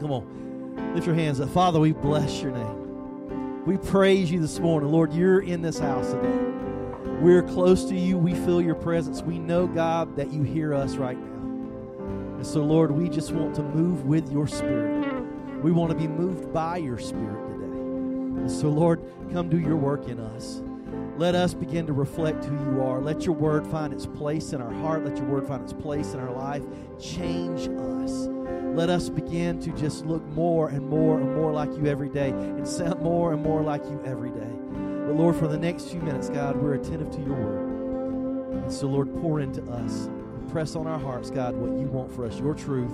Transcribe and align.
Come 0.00 0.12
on. 0.12 0.92
Lift 0.94 1.06
your 1.06 1.14
hands 1.14 1.40
up. 1.40 1.50
Father, 1.50 1.78
we 1.78 1.92
bless 1.92 2.40
your 2.40 2.52
name. 2.52 3.64
We 3.66 3.76
praise 3.76 4.30
you 4.30 4.40
this 4.40 4.58
morning. 4.58 4.90
Lord, 4.90 5.12
you're 5.12 5.40
in 5.40 5.60
this 5.60 5.78
house 5.78 6.10
today. 6.12 6.38
We're 7.20 7.42
close 7.42 7.84
to 7.84 7.94
you. 7.94 8.16
We 8.16 8.34
feel 8.34 8.62
your 8.62 8.74
presence. 8.74 9.20
We 9.20 9.38
know, 9.38 9.66
God, 9.66 10.16
that 10.16 10.32
you 10.32 10.42
hear 10.42 10.72
us 10.72 10.96
right 10.96 11.18
now. 11.18 11.26
And 12.36 12.46
so, 12.46 12.64
Lord, 12.64 12.90
we 12.90 13.10
just 13.10 13.32
want 13.32 13.54
to 13.56 13.62
move 13.62 14.06
with 14.06 14.32
your 14.32 14.48
spirit. 14.48 15.06
We 15.62 15.70
want 15.70 15.90
to 15.90 15.96
be 15.96 16.08
moved 16.08 16.50
by 16.50 16.78
your 16.78 16.96
spirit 16.98 17.50
today. 17.50 17.66
And 18.40 18.50
so, 18.50 18.70
Lord, 18.70 19.02
come 19.30 19.50
do 19.50 19.58
your 19.58 19.76
work 19.76 20.08
in 20.08 20.18
us. 20.18 20.62
Let 21.18 21.34
us 21.34 21.52
begin 21.52 21.86
to 21.86 21.92
reflect 21.92 22.46
who 22.46 22.54
you 22.54 22.82
are. 22.82 23.02
Let 23.02 23.26
your 23.26 23.34
word 23.34 23.66
find 23.66 23.92
its 23.92 24.06
place 24.06 24.54
in 24.54 24.62
our 24.62 24.72
heart. 24.72 25.04
Let 25.04 25.18
your 25.18 25.26
word 25.26 25.46
find 25.46 25.62
its 25.62 25.74
place 25.74 26.14
in 26.14 26.20
our 26.20 26.32
life. 26.32 26.62
Change 26.98 27.68
us. 27.78 28.29
Let 28.74 28.88
us 28.88 29.08
begin 29.08 29.60
to 29.60 29.72
just 29.72 30.06
look 30.06 30.24
more 30.28 30.68
and 30.68 30.88
more 30.88 31.18
and 31.18 31.34
more 31.34 31.52
like 31.52 31.70
you 31.76 31.86
every 31.86 32.08
day 32.08 32.30
and 32.30 32.66
sound 32.66 33.00
more 33.00 33.32
and 33.32 33.42
more 33.42 33.62
like 33.62 33.84
you 33.84 34.00
every 34.06 34.30
day. 34.30 34.52
But 34.70 35.16
Lord, 35.16 35.36
for 35.36 35.48
the 35.48 35.58
next 35.58 35.88
few 35.90 36.00
minutes, 36.00 36.30
God, 36.30 36.56
we're 36.56 36.74
attentive 36.74 37.10
to 37.10 37.20
your 37.20 37.34
word. 37.34 38.62
And 38.62 38.72
so, 38.72 38.86
Lord, 38.86 39.12
pour 39.20 39.40
into 39.40 39.62
us. 39.70 40.08
Press 40.50 40.76
on 40.76 40.86
our 40.86 40.98
hearts, 40.98 41.30
God, 41.30 41.54
what 41.56 41.78
you 41.78 41.86
want 41.86 42.12
for 42.12 42.24
us, 42.24 42.38
your 42.38 42.54
truth, 42.54 42.92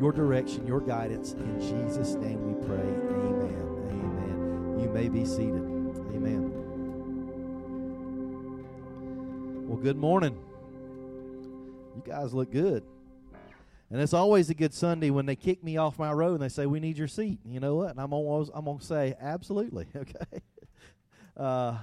your 0.00 0.12
direction, 0.12 0.66
your 0.66 0.80
guidance. 0.80 1.32
In 1.32 1.60
Jesus' 1.60 2.14
name 2.14 2.46
we 2.46 2.66
pray. 2.66 2.78
Amen. 2.78 3.66
Amen. 3.90 4.80
You 4.80 4.88
may 4.90 5.08
be 5.08 5.24
seated. 5.24 5.62
Amen. 6.14 6.52
Well, 9.66 9.78
good 9.78 9.96
morning. 9.96 10.38
You 11.96 12.02
guys 12.04 12.32
look 12.32 12.50
good. 12.52 12.84
And 13.90 14.00
it's 14.00 14.12
always 14.12 14.50
a 14.50 14.54
good 14.54 14.74
Sunday 14.74 15.10
when 15.10 15.26
they 15.26 15.36
kick 15.36 15.62
me 15.62 15.76
off 15.76 15.98
my 15.98 16.12
road 16.12 16.34
and 16.34 16.42
they 16.42 16.48
say, 16.48 16.66
"We 16.66 16.80
need 16.80 16.98
your 16.98 17.06
seat." 17.06 17.38
You 17.44 17.60
know 17.60 17.76
what? 17.76 17.90
And 17.90 18.00
I'm 18.00 18.12
always 18.12 18.50
I'm 18.52 18.64
gonna 18.64 18.80
say, 18.80 19.14
"Absolutely." 19.20 19.86
Okay. 19.96 20.40
Uh, 21.36 21.76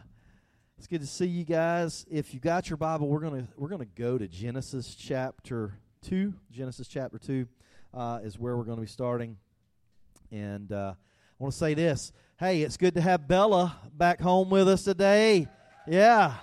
it's 0.77 0.87
good 0.87 1.01
to 1.01 1.07
see 1.07 1.27
you 1.27 1.45
guys. 1.45 2.05
If 2.09 2.33
you 2.33 2.39
got 2.39 2.69
your 2.69 2.77
Bible, 2.77 3.07
we're 3.07 3.19
gonna 3.19 3.47
we're 3.55 3.69
gonna 3.69 3.85
go 3.85 4.17
to 4.17 4.27
Genesis 4.27 4.95
chapter 4.95 5.77
two. 6.01 6.33
Genesis 6.51 6.87
chapter 6.87 7.17
two 7.17 7.47
uh, 7.93 8.19
is 8.23 8.37
where 8.37 8.57
we're 8.57 8.65
to 8.65 8.75
be 8.77 8.87
starting. 8.87 9.37
And 10.31 10.71
uh, 10.71 10.95
I 10.95 11.43
want 11.43 11.53
to 11.53 11.57
say 11.57 11.73
this: 11.73 12.11
Hey, 12.37 12.63
it's 12.63 12.77
good 12.77 12.95
to 12.95 13.01
have 13.01 13.27
Bella 13.27 13.77
back 13.95 14.19
home 14.19 14.49
with 14.49 14.67
us 14.67 14.83
today. 14.83 15.47
Yeah. 15.87 16.33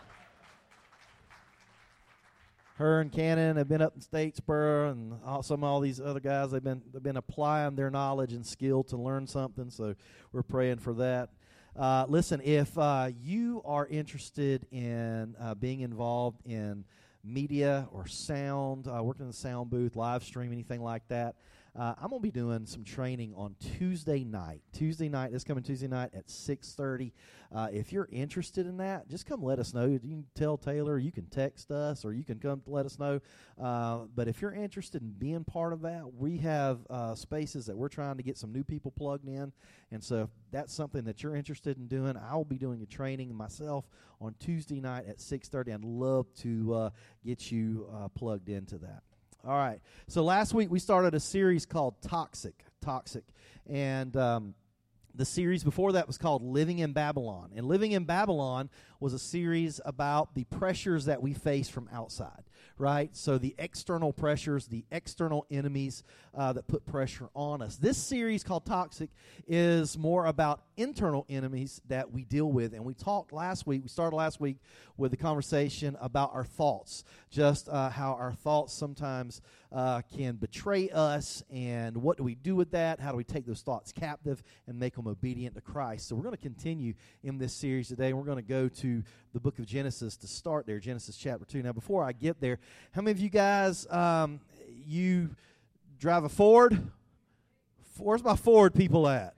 Her 2.80 3.02
and 3.02 3.12
Cannon 3.12 3.58
have 3.58 3.68
been 3.68 3.82
up 3.82 3.92
in 3.94 4.00
Statesboro, 4.00 4.90
and 4.90 5.12
all, 5.26 5.42
some 5.42 5.62
all 5.62 5.80
these 5.80 6.00
other 6.00 6.18
guys. 6.18 6.52
They've 6.52 6.64
been 6.64 6.80
they've 6.90 7.02
been 7.02 7.18
applying 7.18 7.76
their 7.76 7.90
knowledge 7.90 8.32
and 8.32 8.46
skill 8.46 8.82
to 8.84 8.96
learn 8.96 9.26
something. 9.26 9.68
So 9.68 9.94
we're 10.32 10.42
praying 10.42 10.78
for 10.78 10.94
that. 10.94 11.28
Uh, 11.76 12.06
listen, 12.08 12.40
if 12.42 12.78
uh, 12.78 13.10
you 13.20 13.60
are 13.66 13.86
interested 13.86 14.66
in 14.70 15.36
uh, 15.38 15.54
being 15.56 15.80
involved 15.80 16.40
in 16.46 16.86
media 17.22 17.86
or 17.92 18.06
sound, 18.06 18.88
uh, 18.88 19.02
working 19.02 19.26
in 19.26 19.28
the 19.28 19.36
sound 19.36 19.68
booth, 19.68 19.94
live 19.94 20.24
stream, 20.24 20.50
anything 20.50 20.82
like 20.82 21.06
that, 21.08 21.34
uh, 21.78 21.94
I'm 21.98 22.10
going 22.10 22.20
to 22.20 22.22
be 22.22 22.30
doing 22.30 22.66
some 22.66 22.82
training 22.82 23.32
on 23.36 23.54
Tuesday 23.78 24.24
night. 24.24 24.62
Tuesday 24.72 25.08
night, 25.08 25.32
this 25.32 25.44
coming 25.44 25.62
Tuesday 25.62 25.86
night 25.86 26.10
at 26.14 26.26
6:30. 26.28 27.12
Uh, 27.52 27.68
if 27.72 27.92
you're 27.92 28.08
interested 28.10 28.66
in 28.66 28.76
that, 28.78 29.08
just 29.08 29.26
come 29.26 29.42
let 29.42 29.58
us 29.58 29.72
know. 29.72 29.86
You 29.86 29.98
can 29.98 30.24
tell 30.34 30.56
Taylor, 30.56 30.98
you 30.98 31.12
can 31.12 31.26
text 31.26 31.70
us, 31.70 32.04
or 32.04 32.12
you 32.12 32.24
can 32.24 32.38
come 32.38 32.62
let 32.66 32.86
us 32.86 32.98
know. 32.98 33.20
Uh, 33.60 34.00
but 34.14 34.28
if 34.28 34.40
you're 34.40 34.54
interested 34.54 35.02
in 35.02 35.10
being 35.10 35.44
part 35.44 35.72
of 35.72 35.82
that, 35.82 36.14
we 36.14 36.38
have 36.38 36.80
uh, 36.90 37.14
spaces 37.14 37.66
that 37.66 37.76
we're 37.76 37.88
trying 37.88 38.16
to 38.16 38.22
get 38.22 38.36
some 38.36 38.52
new 38.52 38.64
people 38.64 38.90
plugged 38.90 39.28
in. 39.28 39.52
And 39.92 40.02
so 40.02 40.22
if 40.22 40.30
that's 40.50 40.72
something 40.72 41.04
that 41.04 41.22
you're 41.22 41.36
interested 41.36 41.76
in 41.76 41.86
doing, 41.86 42.16
I 42.16 42.34
will 42.36 42.44
be 42.44 42.58
doing 42.58 42.82
a 42.82 42.86
training 42.86 43.34
myself 43.34 43.88
on 44.20 44.34
Tuesday 44.38 44.80
night 44.80 45.06
at 45.06 45.18
6:30. 45.18 45.72
I'd 45.74 45.84
love 45.84 46.32
to 46.38 46.74
uh, 46.74 46.90
get 47.24 47.50
you 47.52 47.88
uh, 47.92 48.08
plugged 48.08 48.48
into 48.48 48.78
that. 48.78 49.02
All 49.46 49.56
right. 49.56 49.80
So 50.06 50.22
last 50.22 50.52
week 50.52 50.70
we 50.70 50.78
started 50.78 51.14
a 51.14 51.20
series 51.20 51.64
called 51.64 51.94
Toxic. 52.02 52.64
Toxic. 52.82 53.24
And 53.66 54.14
um, 54.16 54.54
the 55.14 55.24
series 55.24 55.64
before 55.64 55.92
that 55.92 56.06
was 56.06 56.18
called 56.18 56.42
Living 56.42 56.80
in 56.80 56.92
Babylon. 56.92 57.50
And 57.56 57.66
Living 57.66 57.92
in 57.92 58.04
Babylon 58.04 58.68
was 59.00 59.14
a 59.14 59.18
series 59.18 59.80
about 59.86 60.34
the 60.34 60.44
pressures 60.44 61.06
that 61.06 61.22
we 61.22 61.32
face 61.32 61.70
from 61.70 61.88
outside, 61.90 62.44
right? 62.76 63.16
So 63.16 63.38
the 63.38 63.54
external 63.58 64.12
pressures, 64.12 64.66
the 64.66 64.84
external 64.90 65.46
enemies 65.50 66.04
uh, 66.34 66.52
that 66.52 66.68
put 66.68 66.84
pressure 66.84 67.30
on 67.34 67.62
us. 67.62 67.76
This 67.76 67.96
series 67.96 68.44
called 68.44 68.66
Toxic 68.66 69.08
is 69.48 69.96
more 69.96 70.26
about 70.26 70.60
internal 70.76 71.24
enemies 71.30 71.80
that 71.88 72.12
we 72.12 72.24
deal 72.24 72.52
with. 72.52 72.74
And 72.74 72.84
we 72.84 72.92
talked 72.92 73.32
last 73.32 73.66
week, 73.66 73.82
we 73.82 73.88
started 73.88 74.14
last 74.16 74.38
week 74.38 74.58
with 74.98 75.10
the 75.12 75.16
conversation 75.16 75.96
about 75.98 76.32
our 76.34 76.44
thoughts, 76.44 77.04
just 77.30 77.70
uh, 77.70 77.88
how 77.88 78.12
our 78.12 78.32
thoughts 78.32 78.74
sometimes 78.74 79.40
uh, 79.72 80.02
can 80.16 80.34
betray 80.34 80.90
us, 80.90 81.44
and 81.48 81.96
what 81.96 82.16
do 82.16 82.24
we 82.24 82.34
do 82.34 82.56
with 82.56 82.72
that? 82.72 82.98
How 82.98 83.12
do 83.12 83.16
we 83.16 83.24
take 83.24 83.46
those 83.46 83.62
thoughts 83.62 83.92
captive 83.92 84.42
and 84.66 84.78
make 84.78 84.96
them 84.96 85.06
obedient 85.06 85.54
to 85.54 85.60
Christ? 85.60 86.08
So 86.08 86.16
we're 86.16 86.24
going 86.24 86.34
to 86.34 86.42
continue 86.42 86.94
in 87.22 87.38
this 87.38 87.54
series 87.54 87.88
today, 87.88 88.12
we're 88.12 88.24
going 88.24 88.36
to 88.36 88.42
go 88.42 88.68
to 88.68 88.89
the 89.32 89.40
book 89.40 89.58
of 89.58 89.66
Genesis 89.66 90.16
to 90.18 90.26
start 90.26 90.66
there, 90.66 90.78
Genesis 90.78 91.16
chapter 91.16 91.44
2. 91.44 91.62
Now, 91.62 91.72
before 91.72 92.04
I 92.04 92.12
get 92.12 92.40
there, 92.40 92.58
how 92.92 93.02
many 93.02 93.12
of 93.12 93.20
you 93.20 93.28
guys, 93.28 93.86
um, 93.90 94.40
you 94.86 95.30
drive 95.98 96.24
a 96.24 96.28
Ford? 96.28 96.90
Where's 97.98 98.24
my 98.24 98.36
Ford 98.36 98.74
people 98.74 99.08
at? 99.08 99.34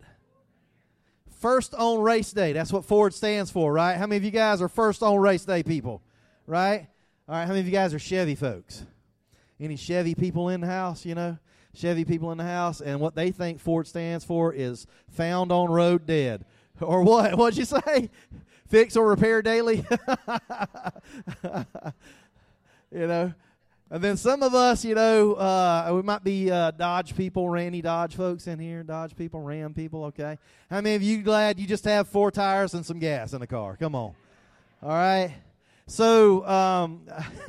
First 1.40 1.74
on 1.74 2.00
race 2.00 2.32
day. 2.32 2.52
That's 2.52 2.72
what 2.72 2.84
Ford 2.84 3.12
stands 3.12 3.50
for, 3.50 3.72
right? 3.72 3.96
How 3.96 4.06
many 4.06 4.16
of 4.16 4.24
you 4.24 4.30
guys 4.30 4.62
are 4.62 4.68
first 4.68 5.02
on 5.02 5.18
race 5.18 5.44
day 5.44 5.62
people? 5.62 6.02
Right? 6.46 6.86
All 7.28 7.34
right, 7.34 7.42
how 7.42 7.48
many 7.48 7.60
of 7.60 7.66
you 7.66 7.72
guys 7.72 7.94
are 7.94 7.98
Chevy 7.98 8.34
folks? 8.34 8.84
Any 9.60 9.76
Chevy 9.76 10.14
people 10.14 10.48
in 10.48 10.60
the 10.60 10.66
house, 10.66 11.04
you 11.04 11.14
know? 11.14 11.38
Chevy 11.74 12.04
people 12.04 12.30
in 12.32 12.38
the 12.38 12.44
house, 12.44 12.80
and 12.80 13.00
what 13.00 13.14
they 13.14 13.30
think 13.30 13.58
Ford 13.58 13.86
stands 13.86 14.24
for 14.24 14.52
is 14.52 14.86
found 15.10 15.50
on 15.50 15.70
road 15.70 16.06
dead. 16.06 16.44
Or 16.80 17.02
what? 17.02 17.36
What'd 17.36 17.58
you 17.58 17.64
say? 17.64 18.10
Fix 18.72 18.96
or 18.96 19.06
repair 19.06 19.42
daily? 19.42 19.84
you 22.90 23.06
know? 23.06 23.34
And 23.90 24.02
then 24.02 24.16
some 24.16 24.42
of 24.42 24.54
us, 24.54 24.82
you 24.82 24.94
know, 24.94 25.34
uh, 25.34 25.92
we 25.94 26.00
might 26.00 26.24
be 26.24 26.50
uh, 26.50 26.70
Dodge 26.70 27.14
people, 27.14 27.50
Randy 27.50 27.82
Dodge 27.82 28.16
folks 28.16 28.46
in 28.46 28.58
here, 28.58 28.82
Dodge 28.82 29.14
people, 29.14 29.42
Ram 29.42 29.74
people, 29.74 30.06
okay? 30.06 30.38
How 30.70 30.80
many 30.80 30.94
of 30.94 31.02
you 31.02 31.20
glad 31.20 31.60
you 31.60 31.66
just 31.66 31.84
have 31.84 32.08
four 32.08 32.30
tires 32.30 32.72
and 32.72 32.86
some 32.86 32.98
gas 32.98 33.34
in 33.34 33.40
the 33.40 33.46
car? 33.46 33.76
Come 33.76 33.94
on. 33.94 34.14
All 34.82 34.88
right. 34.88 35.34
So, 35.86 36.48
um, 36.48 37.02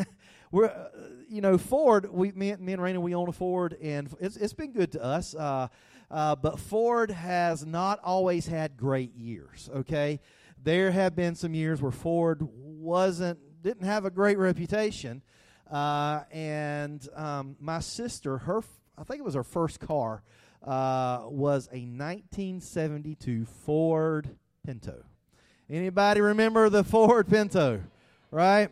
we're, 0.51 0.65
uh, 0.65 0.89
you 1.29 1.39
know, 1.39 1.57
Ford, 1.57 2.11
we, 2.11 2.33
me, 2.33 2.53
me 2.57 2.73
and 2.73 2.81
Raina, 2.81 2.97
we 2.97 3.15
own 3.15 3.29
a 3.29 3.31
Ford, 3.31 3.77
and 3.81 4.13
it's, 4.19 4.35
it's 4.35 4.51
been 4.51 4.73
good 4.73 4.91
to 4.91 5.01
us. 5.01 5.33
Uh, 5.33 5.69
uh, 6.11 6.35
but 6.35 6.59
Ford 6.59 7.11
has 7.11 7.65
not 7.65 8.01
always 8.03 8.45
had 8.45 8.75
great 8.75 9.15
years, 9.15 9.69
okay? 9.73 10.19
There 10.63 10.91
have 10.91 11.13
been 11.13 11.35
some 11.35 11.53
years 11.53 11.81
where 11.81 11.91
Ford 11.91 12.47
wasn't, 12.53 13.37
didn't 13.61 13.83
have 13.85 14.05
a 14.05 14.09
great 14.09 14.37
reputation. 14.37 15.21
Uh, 15.69 16.21
and 16.31 17.05
um, 17.15 17.57
my 17.59 17.79
sister, 17.79 18.37
her, 18.37 18.61
I 18.97 19.03
think 19.03 19.19
it 19.19 19.25
was 19.25 19.35
her 19.35 19.43
first 19.43 19.81
car, 19.81 20.23
uh, 20.65 21.23
was 21.25 21.67
a 21.73 21.83
1972 21.83 23.45
Ford 23.65 24.29
Pinto. 24.65 25.03
Anybody 25.69 26.21
remember 26.21 26.69
the 26.69 26.85
Ford 26.85 27.27
Pinto? 27.27 27.81
Right? 28.31 28.69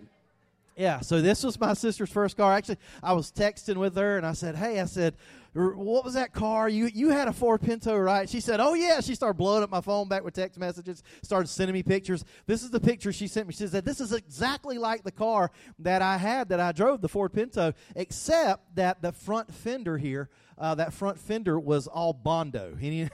Yeah, 0.76 1.02
so 1.02 1.22
this 1.22 1.44
was 1.44 1.60
my 1.60 1.74
sister's 1.74 2.10
first 2.10 2.38
car. 2.38 2.54
Actually, 2.54 2.78
I 3.04 3.14
was 3.14 3.32
texting 3.32 3.76
with 3.76 3.96
her 3.96 4.18
and 4.18 4.26
I 4.26 4.34
said, 4.34 4.56
"Hey, 4.56 4.80
I 4.80 4.86
said, 4.86 5.16
what 5.54 6.06
was 6.06 6.14
that 6.14 6.32
car? 6.32 6.70
You 6.70 6.86
you 6.86 7.10
had 7.10 7.28
a 7.28 7.34
Ford 7.34 7.62
Pinto, 7.62 7.98
right?" 7.98 8.30
She 8.30 8.40
said, 8.40 8.62
"Oh 8.62 8.74
yeah." 8.74 9.02
She 9.02 9.16
started 9.16 9.38
blowing 9.38 9.64
up 9.64 9.70
my 9.70 9.82
phone 9.82 10.08
back 10.08 10.24
with 10.24 10.34
text 10.34 10.58
messages. 10.58 11.04
Started 11.24 11.50
sending 11.50 11.74
me 11.74 11.84
pictures. 11.84 12.24
This 12.46 12.64
is 12.64 12.70
the 12.70 12.80
picture 12.80 13.12
she 13.12 13.28
sent 13.28 13.48
me. 13.48 13.54
She 13.54 13.68
said, 13.68 13.84
"This 13.84 14.00
is 14.00 14.14
exactly 14.14 14.78
like 14.78 15.04
the 15.04 15.12
car 15.12 15.52
that 15.80 16.02
I 16.02 16.18
had 16.18 16.50
that 16.50 16.62
I 16.62 16.72
drove, 16.72 17.02
the 17.02 17.10
Ford 17.10 17.34
Pinto, 17.34 17.74
except 17.96 18.76
that 18.76 19.02
the 19.02 19.12
front 19.12 19.54
fender 19.54 19.98
here." 19.98 20.30
Uh, 20.62 20.76
that 20.76 20.94
front 20.94 21.18
fender 21.18 21.60
was 21.60 21.88
all 21.88 22.14
bondo, 22.14 22.78
you 22.80 23.10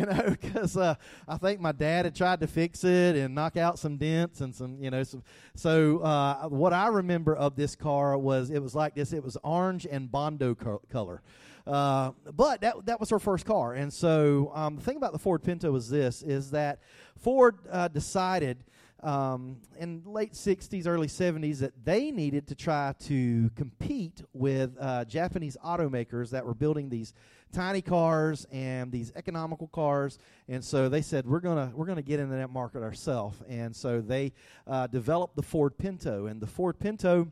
know, 0.00 0.36
because 0.40 0.74
uh, 0.74 0.94
I 1.28 1.36
think 1.36 1.60
my 1.60 1.72
dad 1.72 2.06
had 2.06 2.14
tried 2.14 2.40
to 2.40 2.46
fix 2.46 2.82
it 2.82 3.14
and 3.14 3.34
knock 3.34 3.58
out 3.58 3.78
some 3.78 3.98
dents 3.98 4.40
and 4.40 4.54
some, 4.54 4.82
you 4.82 4.90
know, 4.90 5.02
some. 5.02 5.22
So 5.54 5.98
uh, 5.98 6.48
what 6.48 6.72
I 6.72 6.88
remember 6.88 7.36
of 7.36 7.56
this 7.56 7.76
car 7.76 8.16
was 8.16 8.50
it 8.50 8.62
was 8.62 8.74
like 8.74 8.94
this. 8.94 9.12
It 9.12 9.22
was 9.22 9.36
orange 9.44 9.86
and 9.88 10.10
bondo 10.10 10.54
co- 10.54 10.80
color. 10.90 11.20
Uh, 11.66 12.12
but 12.34 12.62
that 12.62 12.86
that 12.86 12.98
was 12.98 13.10
her 13.10 13.18
first 13.18 13.44
car, 13.44 13.74
and 13.74 13.92
so 13.92 14.50
um, 14.54 14.76
the 14.76 14.82
thing 14.82 14.96
about 14.96 15.12
the 15.12 15.18
Ford 15.18 15.42
Pinto 15.42 15.74
is 15.74 15.90
this: 15.90 16.22
is 16.22 16.52
that 16.52 16.80
Ford 17.18 17.58
uh, 17.70 17.88
decided 17.88 18.64
um, 19.02 19.58
in 19.78 20.02
late 20.04 20.32
60s, 20.32 20.86
early 20.86 21.06
70s 21.06 21.58
that 21.58 21.72
they 21.84 22.10
needed 22.10 22.48
to 22.48 22.54
try 22.54 22.94
to 23.00 23.50
compete 23.54 24.22
with 24.32 24.76
uh, 24.80 25.04
Japanese 25.04 25.56
automakers 25.64 26.30
that 26.30 26.44
were 26.44 26.54
building 26.54 26.88
these 26.88 27.14
tiny 27.52 27.80
cars 27.80 28.46
and 28.50 28.90
these 28.90 29.12
economical 29.14 29.68
cars. 29.68 30.18
And 30.48 30.64
so 30.64 30.88
they 30.88 31.02
said, 31.02 31.26
we're 31.26 31.40
going 31.40 31.70
to 31.70 31.76
we're 31.76 31.86
gonna 31.86 32.02
get 32.02 32.20
into 32.20 32.34
that 32.34 32.50
market 32.50 32.82
ourselves. 32.82 33.40
And 33.48 33.74
so 33.74 34.00
they 34.00 34.32
uh, 34.66 34.88
developed 34.88 35.36
the 35.36 35.42
Ford 35.42 35.78
Pinto. 35.78 36.26
And 36.26 36.40
the 36.40 36.46
Ford 36.46 36.78
Pinto. 36.78 37.28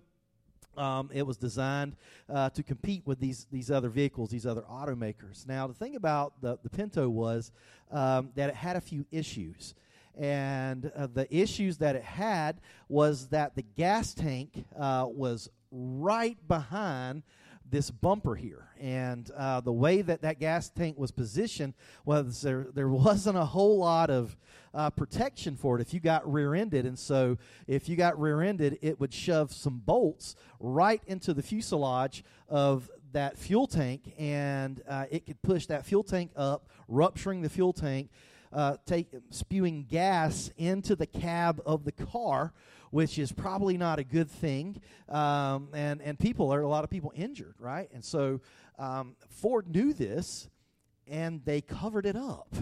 Um, 0.76 1.08
it 1.14 1.26
was 1.26 1.38
designed 1.38 1.96
uh, 2.28 2.50
to 2.50 2.62
compete 2.62 3.00
with 3.06 3.18
these 3.18 3.46
these 3.50 3.70
other 3.70 3.88
vehicles, 3.88 4.28
these 4.28 4.44
other 4.44 4.60
automakers. 4.70 5.46
Now, 5.48 5.66
the 5.66 5.72
thing 5.72 5.96
about 5.96 6.34
the, 6.42 6.58
the 6.62 6.68
Pinto 6.68 7.08
was 7.08 7.50
um, 7.90 8.28
that 8.34 8.50
it 8.50 8.54
had 8.54 8.76
a 8.76 8.82
few 8.82 9.06
issues. 9.10 9.74
And 10.16 10.90
uh, 10.96 11.08
the 11.12 11.26
issues 11.34 11.78
that 11.78 11.96
it 11.96 12.02
had 12.02 12.60
was 12.88 13.28
that 13.28 13.54
the 13.54 13.62
gas 13.62 14.14
tank 14.14 14.64
uh, 14.78 15.06
was 15.08 15.50
right 15.70 16.36
behind 16.48 17.22
this 17.68 17.90
bumper 17.90 18.34
here. 18.34 18.68
And 18.80 19.30
uh, 19.36 19.60
the 19.60 19.72
way 19.72 20.02
that 20.02 20.22
that 20.22 20.38
gas 20.38 20.70
tank 20.70 20.96
was 20.98 21.10
positioned 21.10 21.74
was 22.04 22.40
there, 22.42 22.68
there 22.72 22.88
wasn't 22.88 23.36
a 23.36 23.44
whole 23.44 23.78
lot 23.78 24.10
of 24.10 24.36
uh, 24.72 24.90
protection 24.90 25.56
for 25.56 25.76
it 25.76 25.82
if 25.82 25.92
you 25.92 26.00
got 26.00 26.30
rear 26.30 26.54
ended. 26.54 26.86
And 26.86 26.98
so 26.98 27.38
if 27.66 27.88
you 27.88 27.96
got 27.96 28.18
rear 28.20 28.42
ended, 28.42 28.78
it 28.82 29.00
would 29.00 29.12
shove 29.12 29.52
some 29.52 29.82
bolts 29.84 30.36
right 30.60 31.02
into 31.06 31.34
the 31.34 31.42
fuselage 31.42 32.24
of 32.48 32.90
that 33.12 33.38
fuel 33.38 33.66
tank, 33.66 34.14
and 34.18 34.82
uh, 34.86 35.06
it 35.10 35.24
could 35.24 35.40
push 35.40 35.66
that 35.66 35.86
fuel 35.86 36.02
tank 36.02 36.30
up, 36.36 36.68
rupturing 36.86 37.40
the 37.40 37.48
fuel 37.48 37.72
tank 37.72 38.10
uh, 38.52 38.76
take 38.86 39.08
spewing 39.30 39.86
gas 39.88 40.50
into 40.56 40.96
the 40.96 41.06
cab 41.06 41.60
of 41.66 41.84
the 41.84 41.92
car, 41.92 42.52
which 42.90 43.18
is 43.18 43.32
probably 43.32 43.76
not 43.76 43.98
a 43.98 44.04
good 44.04 44.30
thing. 44.30 44.80
Um, 45.08 45.68
and 45.72 46.00
and 46.02 46.18
people 46.18 46.52
are 46.52 46.62
a 46.62 46.68
lot 46.68 46.84
of 46.84 46.90
people 46.90 47.12
injured, 47.14 47.54
right? 47.58 47.88
And 47.92 48.04
so 48.04 48.40
um, 48.78 49.16
Ford 49.28 49.68
knew 49.68 49.92
this, 49.92 50.48
and 51.06 51.44
they 51.44 51.60
covered 51.60 52.06
it 52.06 52.16
up. 52.16 52.54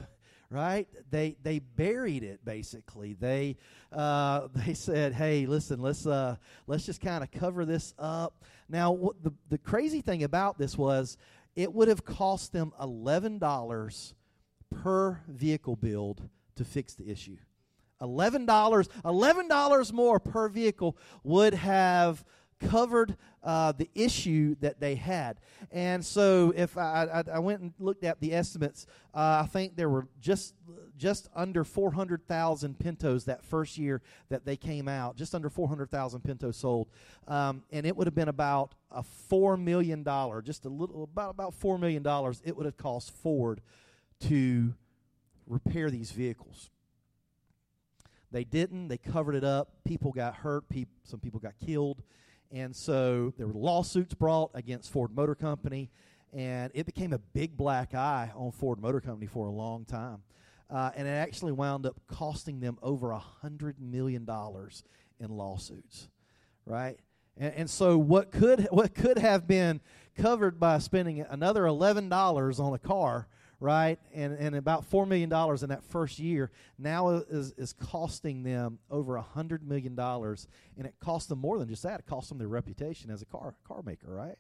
Right? 0.51 0.87
They 1.11 1.37
they 1.43 1.59
buried 1.59 2.23
it 2.23 2.45
basically. 2.45 3.15
They 3.15 3.57
uh, 3.91 4.49
they 4.55 4.75
said, 4.75 5.13
"Hey, 5.13 5.47
listen, 5.47 5.81
let's 5.81 6.07
uh, 6.07 6.37
let's 6.69 6.87
just 6.87 7.01
kind 7.01 7.25
of 7.25 7.33
cover 7.33 7.65
this 7.65 7.93
up." 7.99 8.45
Now, 8.69 8.93
what 8.93 9.23
the 9.25 9.33
the 9.49 9.59
crazy 9.59 10.01
thing 10.01 10.23
about 10.23 10.57
this 10.57 10.79
was, 10.79 11.17
it 11.57 11.73
would 11.73 11.89
have 11.89 12.05
cost 12.05 12.53
them 12.53 12.73
eleven 12.81 13.39
dollars 13.39 14.15
per 14.71 15.21
vehicle 15.29 15.77
build 15.77 16.29
to 16.57 16.65
fix 16.65 16.95
the 16.95 17.11
issue. 17.11 17.37
$11, 18.01 18.47
$11 18.47 19.93
more 19.93 20.21
per 20.21 20.49
vehicle 20.49 20.97
would 21.23 21.55
have 21.55 22.25
covered 22.61 23.17
uh, 23.43 23.73
the 23.73 23.91
issue 23.95 24.57
that 24.61 24.81
they 24.81 24.95
had. 24.95 25.39
And 25.71 26.05
so, 26.05 26.53
if 26.57 26.77
I, 26.79 27.05
I, 27.13 27.25
I 27.35 27.39
went 27.39 27.61
and 27.61 27.73
looked 27.79 28.05
at 28.05 28.21
the 28.21 28.33
estimates, 28.33 28.87
uh, 29.15 29.43
I 29.45 29.47
think 29.47 29.77
there 29.77 29.89
were 29.89 30.09
just 30.21 30.55
just 30.97 31.29
under 31.35 31.65
400,000 31.65 32.79
Pintos 32.79 33.25
that 33.25 33.45
first 33.45 33.77
year 33.77 34.01
that 34.29 34.47
they 34.47 34.57
came 34.57 34.87
out. 34.87 35.17
Just 35.17 35.35
under 35.35 35.51
400,000 35.51 36.23
Pintos 36.23 36.57
sold, 36.57 36.89
um, 37.27 37.65
and 37.71 37.85
it 37.85 37.97
would 37.97 38.07
have 38.07 38.15
been 38.15 38.29
about 38.29 38.75
a 38.91 39.03
four 39.03 39.57
million 39.57 40.03
dollar, 40.03 40.41
just 40.41 40.65
a 40.65 40.69
little 40.69 41.05
about 41.05 41.31
about 41.31 41.55
four 41.55 41.79
million 41.79 42.03
dollars. 42.03 42.41
It 42.45 42.57
would 42.57 42.67
have 42.67 42.77
cost 42.77 43.11
Ford 43.11 43.61
to 44.29 44.75
repair 45.47 45.91
these 45.91 46.11
vehicles. 46.11 46.71
They 48.31 48.45
didn't. 48.45 48.89
They 48.89 48.99
covered 48.99 49.37
it 49.37 49.45
up. 49.45 49.71
People 49.85 50.13
got 50.13 50.35
hurt. 50.35 50.69
Pe- 50.69 50.87
some 51.05 51.21
people 51.21 51.39
got 51.39 51.55
killed. 51.65 52.03
And 52.51 52.75
so 52.75 53.33
there 53.37 53.47
were 53.47 53.55
lawsuits 53.55 54.15
brought 54.15 54.51
against 54.55 54.91
Ford 54.93 55.15
Motor 55.15 55.35
Company, 55.35 55.91
and 56.33 56.71
it 56.75 56.87
became 56.87 57.13
a 57.13 57.19
big 57.19 57.57
black 57.57 57.95
eye 57.95 58.33
on 58.35 58.53
Ford 58.53 58.81
Motor 58.81 59.01
Company 59.01 59.27
for 59.27 59.47
a 59.47 59.53
long 59.53 59.85
time. 59.85 60.23
Uh, 60.71 60.91
and 60.97 61.07
it 61.07 61.13
actually 61.13 61.53
wound 61.53 61.87
up 61.87 62.01
costing 62.07 62.61
them 62.61 62.79
over 62.83 63.13
a 63.13 63.23
$100 63.45 63.75
million 63.79 64.29
in 65.21 65.31
lawsuits, 65.31 66.09
right? 66.65 66.99
And, 67.37 67.55
and 67.55 67.71
so 67.71 67.99
what 67.99 68.33
could, 68.33 68.67
what 68.71 68.95
could 68.95 69.19
have 69.19 69.47
been 69.47 69.81
covered 70.17 70.59
by 70.59 70.79
spending 70.79 71.21
another 71.21 71.63
$11 71.63 72.61
on 72.61 72.75
a 72.75 72.79
car 72.79 73.29
right? 73.65 73.99
And, 74.13 74.35
and 74.35 74.55
about 74.55 74.89
$4 74.89 75.09
million 75.09 75.33
in 75.33 75.69
that 75.71 75.83
first 75.85 76.19
year 76.19 76.51
now 76.79 77.09
is, 77.09 77.55
is 77.57 77.73
costing 77.73 78.43
them 78.43 78.79
over 78.91 79.15
$100 79.35 79.63
million. 79.63 79.99
And 79.99 80.87
it 80.87 80.95
cost 81.01 81.31
them 81.31 81.39
more 81.39 81.59
than 81.59 81.69
just 81.69 81.83
that, 81.85 82.01
it 82.01 82.07
cost 82.07 82.29
them 82.29 82.37
their 82.37 82.49
reputation 82.49 83.11
as 83.11 83.23
a 83.23 83.25
car, 83.25 83.55
car 83.67 83.81
maker, 83.83 84.09
right? 84.09 84.37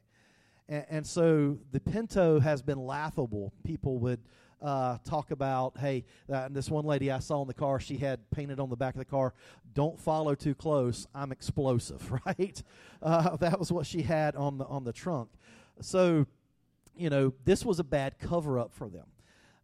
And, 0.68 0.84
and 0.90 1.06
so 1.06 1.58
the 1.72 1.80
Pinto 1.80 2.38
has 2.38 2.60
been 2.60 2.78
laughable. 2.78 3.52
People 3.64 3.98
would. 4.00 4.20
Uh, 4.62 4.96
talk 5.04 5.30
about, 5.30 5.76
hey, 5.78 6.06
uh, 6.32 6.48
this 6.50 6.70
one 6.70 6.86
lady 6.86 7.10
I 7.10 7.18
saw 7.18 7.42
in 7.42 7.48
the 7.48 7.52
car, 7.52 7.78
she 7.78 7.98
had 7.98 8.30
painted 8.30 8.58
on 8.58 8.70
the 8.70 8.76
back 8.76 8.94
of 8.94 8.98
the 8.98 9.04
car, 9.04 9.34
don't 9.74 10.00
follow 10.00 10.34
too 10.34 10.54
close, 10.54 11.06
I'm 11.14 11.32
explosive, 11.32 12.10
right? 12.26 12.62
Uh, 13.02 13.36
that 13.36 13.58
was 13.58 13.70
what 13.70 13.84
she 13.84 14.00
had 14.00 14.36
on 14.36 14.56
the 14.56 14.64
on 14.64 14.84
the 14.84 14.92
trunk. 14.92 15.28
So 15.82 16.26
you 16.96 17.10
know, 17.10 17.32
this 17.44 17.64
was 17.64 17.78
a 17.78 17.84
bad 17.84 18.18
cover 18.18 18.58
up 18.58 18.72
for 18.72 18.88
them. 18.88 19.06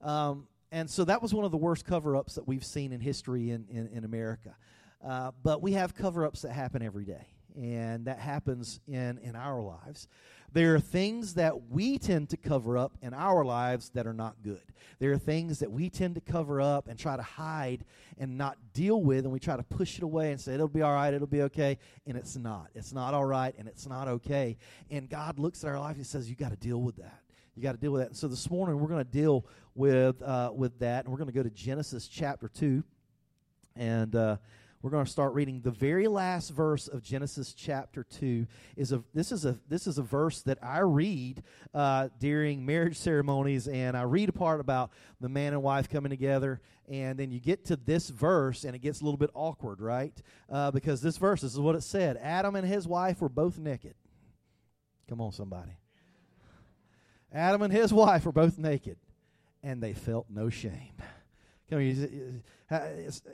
Um, 0.00 0.47
and 0.73 0.88
so 0.88 1.05
that 1.05 1.20
was 1.20 1.35
one 1.35 1.44
of 1.44 1.50
the 1.50 1.56
worst 1.56 1.85
cover 1.85 2.17
ups 2.17 2.35
that 2.35 2.47
we've 2.47 2.64
seen 2.64 2.93
in 2.93 3.00
history 3.00 3.50
in, 3.50 3.67
in, 3.70 3.88
in 3.88 4.05
America. 4.05 4.56
Uh, 5.05 5.32
but 5.43 5.62
we 5.62 5.73
have 5.73 5.94
cover 5.94 6.25
ups 6.25 6.43
that 6.43 6.52
happen 6.52 6.82
every 6.82 7.05
day, 7.05 7.26
and 7.56 8.05
that 8.05 8.19
happens 8.19 8.81
in, 8.87 9.19
in 9.19 9.35
our 9.35 9.62
lives. 9.62 10.06
There 10.52 10.75
are 10.75 10.81
things 10.81 11.35
that 11.35 11.70
we 11.70 11.99
tend 11.99 12.31
to 12.31 12.37
cover 12.37 12.76
up 12.76 12.99
in 13.02 13.14
our 13.14 13.44
lives 13.44 13.91
that 13.91 14.06
are 14.06 14.12
not 14.12 14.43
good. 14.43 14.62
There 14.99 15.12
are 15.12 15.19
things 15.19 15.61
that 15.61 15.70
we 15.70 15.88
tend 15.91 16.17
to 16.17 16.20
cover 16.20 16.61
up 16.61 16.88
and 16.88 16.99
try 16.99 17.17
to 17.17 17.23
hide 17.23 17.85
and 18.19 18.37
not 18.37 18.58
deal 18.75 19.00
with, 19.00 19.25
and 19.25 19.32
we 19.32 19.38
try 19.38 19.56
to 19.56 19.62
push 19.62 19.96
it 19.96 20.03
away 20.03 20.32
and 20.32 20.41
say, 20.41 20.55
it'll 20.55 20.69
be 20.69 20.82
all 20.82 20.93
right, 20.93 21.14
it'll 21.14 21.26
be 21.26 21.43
okay. 21.43 21.79
And 22.06 22.17
it's 22.17 22.37
not. 22.37 22.69
It's 22.75 22.93
not 22.93 23.14
all 23.14 23.25
right, 23.25 23.55
and 23.58 23.69
it's 23.69 23.87
not 23.87 24.08
okay. 24.08 24.56
And 24.91 25.08
God 25.08 25.38
looks 25.38 25.64
at 25.64 25.70
our 25.70 25.79
life 25.79 25.96
and 25.96 26.06
says, 26.06 26.29
You 26.29 26.37
got 26.37 26.50
to 26.50 26.56
deal 26.56 26.82
with 26.82 26.96
that. 26.96 27.23
You 27.56 27.62
got 27.62 27.73
to 27.73 27.79
deal 27.79 27.93
with 27.93 28.02
that. 28.02 28.08
And 28.08 28.17
so 28.17 28.29
this 28.29 28.49
morning 28.50 28.79
we're 28.79 28.88
going 28.88 29.05
to 29.05 29.11
deal 29.11 29.44
with 29.75 30.23
uh, 30.23 30.52
with 30.55 30.79
that, 30.79 31.05
and 31.05 31.12
we're 31.12 31.19
going 31.19 31.29
to 31.29 31.35
go 31.35 31.43
to 31.43 31.50
Genesis 31.50 32.08
chapter 32.08 32.49
two, 32.49 32.85
and 33.76 34.14
uh, 34.14 34.37
we're 34.82 34.91
going 34.91 35.05
to 35.05 35.11
start 35.11 35.35
reading 35.35 35.61
the 35.61 35.70
very 35.70 36.08
last 36.08 36.50
verse 36.50 36.88
of 36.88 37.02
Genesis 37.02 37.52
chapter 37.52 38.05
two. 38.05 38.47
Is 38.76 38.93
a 38.93 39.02
this 39.12 39.32
is 39.32 39.44
a 39.44 39.58
this 39.69 39.87
is 39.87 39.99
a 39.99 40.02
verse 40.02 40.43
that 40.43 40.58
I 40.62 40.79
read 40.79 41.43
uh, 41.75 42.08
during 42.19 42.64
marriage 42.64 42.97
ceremonies, 42.97 43.69
and 43.69 43.96
I 43.96 44.03
read 44.03 44.29
a 44.29 44.32
part 44.32 44.61
about 44.61 44.91
the 45.20 45.29
man 45.29 45.53
and 45.53 45.62
wife 45.62 45.88
coming 45.88 46.11
together, 46.11 46.60
and 46.89 47.19
then 47.19 47.31
you 47.31 47.41
get 47.41 47.67
to 47.67 47.77
this 47.77 48.08
verse, 48.08 48.65
and 48.65 48.74
it 48.74 48.79
gets 48.79 49.01
a 49.01 49.05
little 49.05 49.19
bit 49.19 49.31
awkward, 49.34 49.81
right? 49.81 50.15
Uh, 50.48 50.70
because 50.70 51.03
this 51.03 51.17
verse 51.17 51.43
this 51.43 51.53
is 51.53 51.60
what 51.60 51.74
it 51.74 51.82
said: 51.82 52.17
Adam 52.22 52.55
and 52.56 52.67
his 52.67 52.86
wife 52.86 53.20
were 53.20 53.29
both 53.29 53.58
naked. 53.58 53.94
Come 55.08 55.20
on, 55.20 55.32
somebody. 55.32 55.72
Adam 57.32 57.63
and 57.63 57.72
his 57.72 57.93
wife 57.93 58.27
were 58.27 58.32
both 58.32 58.58
naked, 58.58 58.96
and 59.63 59.82
they 59.82 59.93
felt 59.93 60.27
no 60.29 60.49
shame. 60.49 60.94
Come 61.69 61.79
on, 61.79 62.43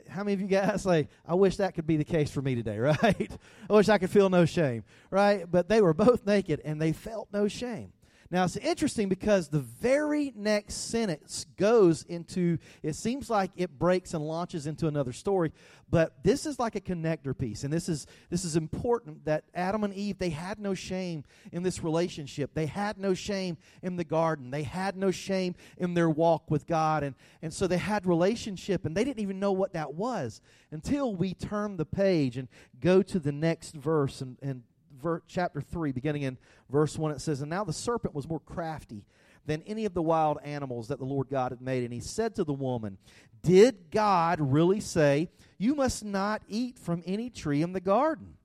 how 0.09 0.23
many 0.23 0.33
of 0.33 0.41
you 0.41 0.47
guys 0.47 0.83
say, 0.83 1.07
I 1.27 1.33
wish 1.35 1.57
that 1.57 1.73
could 1.75 1.87
be 1.87 1.97
the 1.97 2.03
case 2.03 2.31
for 2.31 2.41
me 2.41 2.55
today, 2.55 2.77
right? 2.79 3.01
I 3.03 3.73
wish 3.73 3.89
I 3.89 3.97
could 3.97 4.09
feel 4.09 4.29
no 4.29 4.45
shame, 4.45 4.83
right? 5.09 5.49
But 5.49 5.69
they 5.69 5.81
were 5.81 5.93
both 5.93 6.25
naked 6.25 6.61
and 6.63 6.81
they 6.81 6.91
felt 6.91 7.29
no 7.31 7.47
shame. 7.47 7.93
Now, 8.29 8.43
it's 8.43 8.57
interesting 8.57 9.07
because 9.07 9.47
the 9.47 9.59
very 9.59 10.33
next 10.35 10.89
sentence 10.89 11.45
goes 11.55 12.03
into, 12.03 12.57
it 12.83 12.95
seems 12.95 13.29
like 13.29 13.51
it 13.55 13.79
breaks 13.79 14.13
and 14.13 14.25
launches 14.25 14.67
into 14.67 14.87
another 14.87 15.13
story, 15.13 15.53
but 15.89 16.21
this 16.23 16.45
is 16.45 16.59
like 16.59 16.75
a 16.75 16.81
connector 16.81 17.37
piece. 17.37 17.63
And 17.63 17.71
this 17.71 17.87
is, 17.87 18.05
this 18.29 18.43
is 18.43 18.57
important 18.57 19.23
that 19.25 19.45
Adam 19.53 19.85
and 19.85 19.93
Eve, 19.93 20.17
they 20.17 20.29
had 20.29 20.59
no 20.59 20.73
shame 20.73 21.23
in 21.53 21.63
this 21.63 21.81
relationship. 21.81 22.53
They 22.53 22.65
had 22.65 22.97
no 22.97 23.13
shame 23.13 23.57
in 23.81 23.95
the 23.95 24.03
garden. 24.03 24.51
They 24.51 24.63
had 24.63 24.97
no 24.97 25.09
shame 25.09 25.55
in 25.77 25.93
their 25.93 26.09
walk 26.09 26.51
with 26.51 26.67
God. 26.67 27.03
And, 27.03 27.15
and 27.41 27.53
so 27.53 27.65
they 27.65 27.77
had 27.77 28.05
relationship, 28.05 28.85
and 28.85 28.95
they 28.95 29.05
didn't 29.05 29.21
even 29.21 29.39
know 29.39 29.53
what 29.53 29.71
that 29.73 29.93
was 29.93 30.41
until 30.71 31.15
we 31.15 31.33
turn 31.33 31.77
the 31.77 31.85
page 31.85 32.35
and 32.35 32.49
go 32.81 33.01
to 33.03 33.19
the 33.19 33.31
next 33.31 33.73
verse 33.73 34.19
and, 34.19 34.37
and 34.41 34.63
ver- 35.01 35.23
chapter 35.27 35.61
3, 35.61 35.91
beginning 35.91 36.23
in 36.23 36.37
verse 36.69 36.97
1, 36.97 37.11
it 37.11 37.21
says, 37.21 37.41
And 37.41 37.49
now 37.49 37.63
the 37.63 37.73
serpent 37.73 38.13
was 38.13 38.27
more 38.27 38.39
crafty 38.39 39.05
than 39.45 39.63
any 39.63 39.85
of 39.85 39.93
the 39.93 40.01
wild 40.01 40.37
animals 40.43 40.89
that 40.89 40.99
the 40.99 41.05
Lord 41.05 41.29
God 41.29 41.51
had 41.51 41.61
made. 41.61 41.83
And 41.83 41.93
he 41.93 41.99
said 41.99 42.35
to 42.35 42.43
the 42.43 42.53
woman, 42.53 42.97
Did 43.41 43.89
God 43.89 44.39
really 44.39 44.81
say, 44.81 45.29
You 45.57 45.73
must 45.73 46.05
not 46.05 46.43
eat 46.47 46.77
from 46.77 47.01
any 47.05 47.29
tree 47.29 47.61
in 47.61 47.73
the 47.73 47.81
garden? 47.81 48.35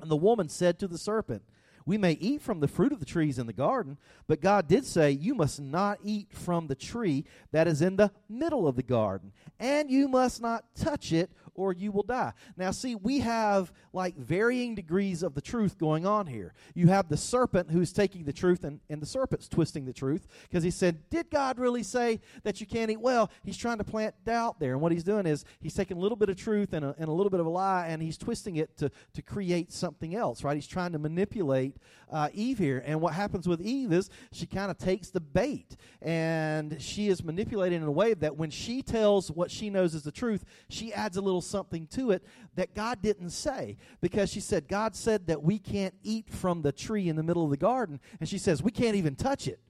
And 0.00 0.10
the 0.10 0.16
woman 0.16 0.48
said 0.48 0.78
to 0.78 0.88
the 0.88 0.98
serpent, 0.98 1.42
We 1.84 1.98
may 1.98 2.12
eat 2.12 2.42
from 2.42 2.60
the 2.60 2.68
fruit 2.68 2.92
of 2.92 3.00
the 3.00 3.06
trees 3.06 3.38
in 3.38 3.46
the 3.46 3.52
garden, 3.52 3.98
but 4.26 4.40
God 4.40 4.68
did 4.68 4.84
say, 4.84 5.10
You 5.10 5.34
must 5.34 5.60
not 5.60 5.98
eat 6.02 6.28
from 6.32 6.68
the 6.68 6.74
tree 6.74 7.24
that 7.50 7.66
is 7.66 7.82
in 7.82 7.96
the 7.96 8.12
middle 8.28 8.68
of 8.68 8.76
the 8.76 8.82
garden, 8.82 9.32
and 9.58 9.90
you 9.90 10.06
must 10.06 10.40
not 10.40 10.64
touch 10.76 11.12
it, 11.12 11.30
or 11.56 11.72
you 11.72 11.90
will 11.90 12.02
die. 12.02 12.32
Now, 12.56 12.70
see, 12.70 12.94
we 12.94 13.20
have 13.20 13.72
like 13.92 14.16
varying 14.16 14.74
degrees 14.74 15.22
of 15.22 15.34
the 15.34 15.40
truth 15.40 15.78
going 15.78 16.06
on 16.06 16.26
here. 16.26 16.54
You 16.74 16.88
have 16.88 17.08
the 17.08 17.16
serpent 17.16 17.70
who's 17.70 17.92
taking 17.92 18.24
the 18.24 18.32
truth, 18.32 18.64
and, 18.64 18.80
and 18.88 19.00
the 19.00 19.06
serpent's 19.06 19.48
twisting 19.48 19.84
the 19.84 19.92
truth 19.92 20.26
because 20.42 20.62
he 20.62 20.70
said, 20.70 21.08
Did 21.10 21.30
God 21.30 21.58
really 21.58 21.82
say 21.82 22.20
that 22.44 22.60
you 22.60 22.66
can't 22.66 22.90
eat? 22.90 23.00
Well, 23.00 23.30
he's 23.42 23.56
trying 23.56 23.78
to 23.78 23.84
plant 23.84 24.14
doubt 24.24 24.60
there. 24.60 24.72
And 24.72 24.80
what 24.80 24.92
he's 24.92 25.04
doing 25.04 25.26
is 25.26 25.44
he's 25.60 25.74
taking 25.74 25.96
a 25.96 26.00
little 26.00 26.16
bit 26.16 26.28
of 26.28 26.36
truth 26.36 26.72
and 26.72 26.84
a, 26.84 26.94
and 26.98 27.08
a 27.08 27.12
little 27.12 27.30
bit 27.30 27.40
of 27.40 27.46
a 27.46 27.50
lie, 27.50 27.86
and 27.88 28.02
he's 28.02 28.18
twisting 28.18 28.56
it 28.56 28.76
to, 28.78 28.90
to 29.14 29.22
create 29.22 29.72
something 29.72 30.14
else, 30.14 30.44
right? 30.44 30.54
He's 30.54 30.66
trying 30.66 30.92
to 30.92 30.98
manipulate 30.98 31.76
uh, 32.10 32.28
Eve 32.32 32.58
here. 32.58 32.82
And 32.86 33.00
what 33.00 33.14
happens 33.14 33.48
with 33.48 33.60
Eve 33.60 33.92
is 33.92 34.10
she 34.32 34.46
kind 34.46 34.70
of 34.70 34.78
takes 34.78 35.10
the 35.10 35.20
bait, 35.20 35.76
and 36.02 36.80
she 36.80 37.08
is 37.08 37.24
manipulated 37.24 37.82
in 37.82 37.88
a 37.88 37.90
way 37.90 38.14
that 38.14 38.36
when 38.36 38.50
she 38.50 38.82
tells 38.82 39.30
what 39.30 39.50
she 39.50 39.70
knows 39.70 39.94
is 39.94 40.02
the 40.02 40.12
truth, 40.12 40.44
she 40.68 40.92
adds 40.92 41.16
a 41.16 41.20
little 41.20 41.40
something 41.46 41.86
to 41.88 42.10
it 42.10 42.24
that 42.54 42.74
God 42.74 43.02
didn't 43.02 43.30
say 43.30 43.76
because 44.00 44.30
she 44.30 44.40
said, 44.40 44.68
God 44.68 44.94
said 44.94 45.26
that 45.28 45.42
we 45.42 45.58
can't 45.58 45.94
eat 46.02 46.28
from 46.28 46.62
the 46.62 46.72
tree 46.72 47.08
in 47.08 47.16
the 47.16 47.22
middle 47.22 47.44
of 47.44 47.50
the 47.50 47.56
garden. 47.56 48.00
And 48.20 48.28
she 48.28 48.38
says, 48.38 48.62
we 48.62 48.70
can't 48.70 48.96
even 48.96 49.14
touch 49.14 49.48
it. 49.48 49.60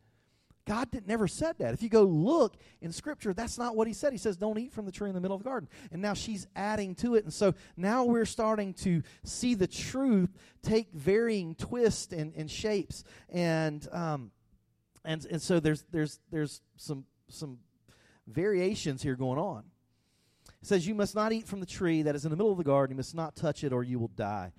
God 0.66 0.90
did, 0.90 1.06
never 1.06 1.28
said 1.28 1.59
that. 1.59 1.75
If 1.75 1.83
you 1.83 1.88
go 1.88 2.02
look 2.02 2.56
in 2.80 2.90
Scripture, 2.90 3.33
that's 3.33 3.56
not 3.56 3.76
what 3.76 3.87
He 3.87 3.92
said. 3.92 4.12
He 4.12 4.18
says, 4.18 4.37
don't 4.37 4.59
eat 4.59 4.73
from 4.73 4.85
the 4.85 4.90
tree 4.90 5.09
in 5.09 5.14
the 5.14 5.21
middle 5.21 5.37
of 5.37 5.42
the 5.42 5.49
garden. 5.49 5.68
And 5.92 6.02
now 6.02 6.14
she's 6.14 6.47
adding 6.56 6.97
to 6.97 7.14
it. 7.14 7.23
And 7.23 7.33
so 7.33 7.54
now 7.76 8.04
we're 8.04 8.26
starting 8.26 8.75
to 8.75 9.02
see 9.23 9.54
the 9.54 9.68
truth 9.68 10.30
take 10.62 10.90
varying 10.92 11.54
twists 11.54 12.12
and, 12.12 12.35
and 12.35 12.50
shapes. 12.50 13.04
And, 13.28 13.87
um, 13.92 14.33
and, 15.04 15.25
and 15.26 15.40
so 15.40 15.61
there's, 15.61 15.85
there's, 15.92 16.18
there's 16.33 16.61
some, 16.76 17.04
some 17.28 17.59
variations 18.26 19.02
here 19.02 19.14
going 19.14 19.38
on. 19.38 19.64
Says, 20.66 20.85
You 20.85 20.96
must 20.96 21.14
not 21.14 21.32
eat 21.32 21.46
from 21.46 21.61
the 21.61 21.66
tree 21.66 22.02
that 22.02 22.16
is 22.16 22.25
in 22.25 22.30
the 22.32 22.37
middle 22.37 22.50
of 22.50 22.58
the 22.58 22.64
garden. 22.64 22.92
You 22.92 22.96
must 22.96 23.14
not 23.14 23.37
touch 23.37 23.62
it, 23.62 23.73
or 23.73 23.85
you 23.85 24.00
will 24.00 24.08
die. 24.08 24.50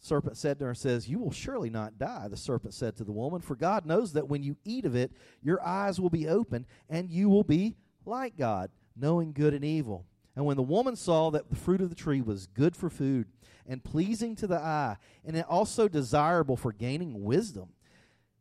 Serpent 0.00 0.38
said 0.38 0.58
to 0.58 0.64
her, 0.64 0.74
says, 0.74 1.10
You 1.10 1.18
will 1.18 1.30
surely 1.30 1.68
not 1.68 1.98
die. 1.98 2.28
The 2.28 2.38
serpent 2.38 2.72
said 2.72 2.96
to 2.96 3.04
the 3.04 3.12
woman, 3.12 3.42
For 3.42 3.54
God 3.54 3.84
knows 3.84 4.14
that 4.14 4.28
when 4.28 4.42
you 4.42 4.56
eat 4.64 4.86
of 4.86 4.96
it, 4.96 5.12
your 5.42 5.62
eyes 5.62 6.00
will 6.00 6.08
be 6.08 6.26
open, 6.26 6.64
and 6.88 7.10
you 7.10 7.28
will 7.28 7.44
be 7.44 7.76
like 8.06 8.38
God, 8.38 8.70
knowing 8.96 9.34
good 9.34 9.52
and 9.52 9.62
evil. 9.62 10.06
And 10.36 10.46
when 10.46 10.56
the 10.56 10.62
woman 10.62 10.96
saw 10.96 11.30
that 11.30 11.50
the 11.50 11.56
fruit 11.56 11.82
of 11.82 11.90
the 11.90 11.94
tree 11.94 12.22
was 12.22 12.46
good 12.46 12.74
for 12.74 12.88
food, 12.88 13.26
and 13.66 13.84
pleasing 13.84 14.36
to 14.36 14.46
the 14.46 14.58
eye, 14.58 14.96
and 15.22 15.42
also 15.42 15.86
desirable 15.86 16.56
for 16.56 16.72
gaining 16.72 17.24
wisdom, 17.24 17.68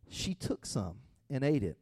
she 0.09 0.33
took 0.33 0.65
some 0.65 0.99
and 1.29 1.43
ate 1.43 1.63
it. 1.63 1.77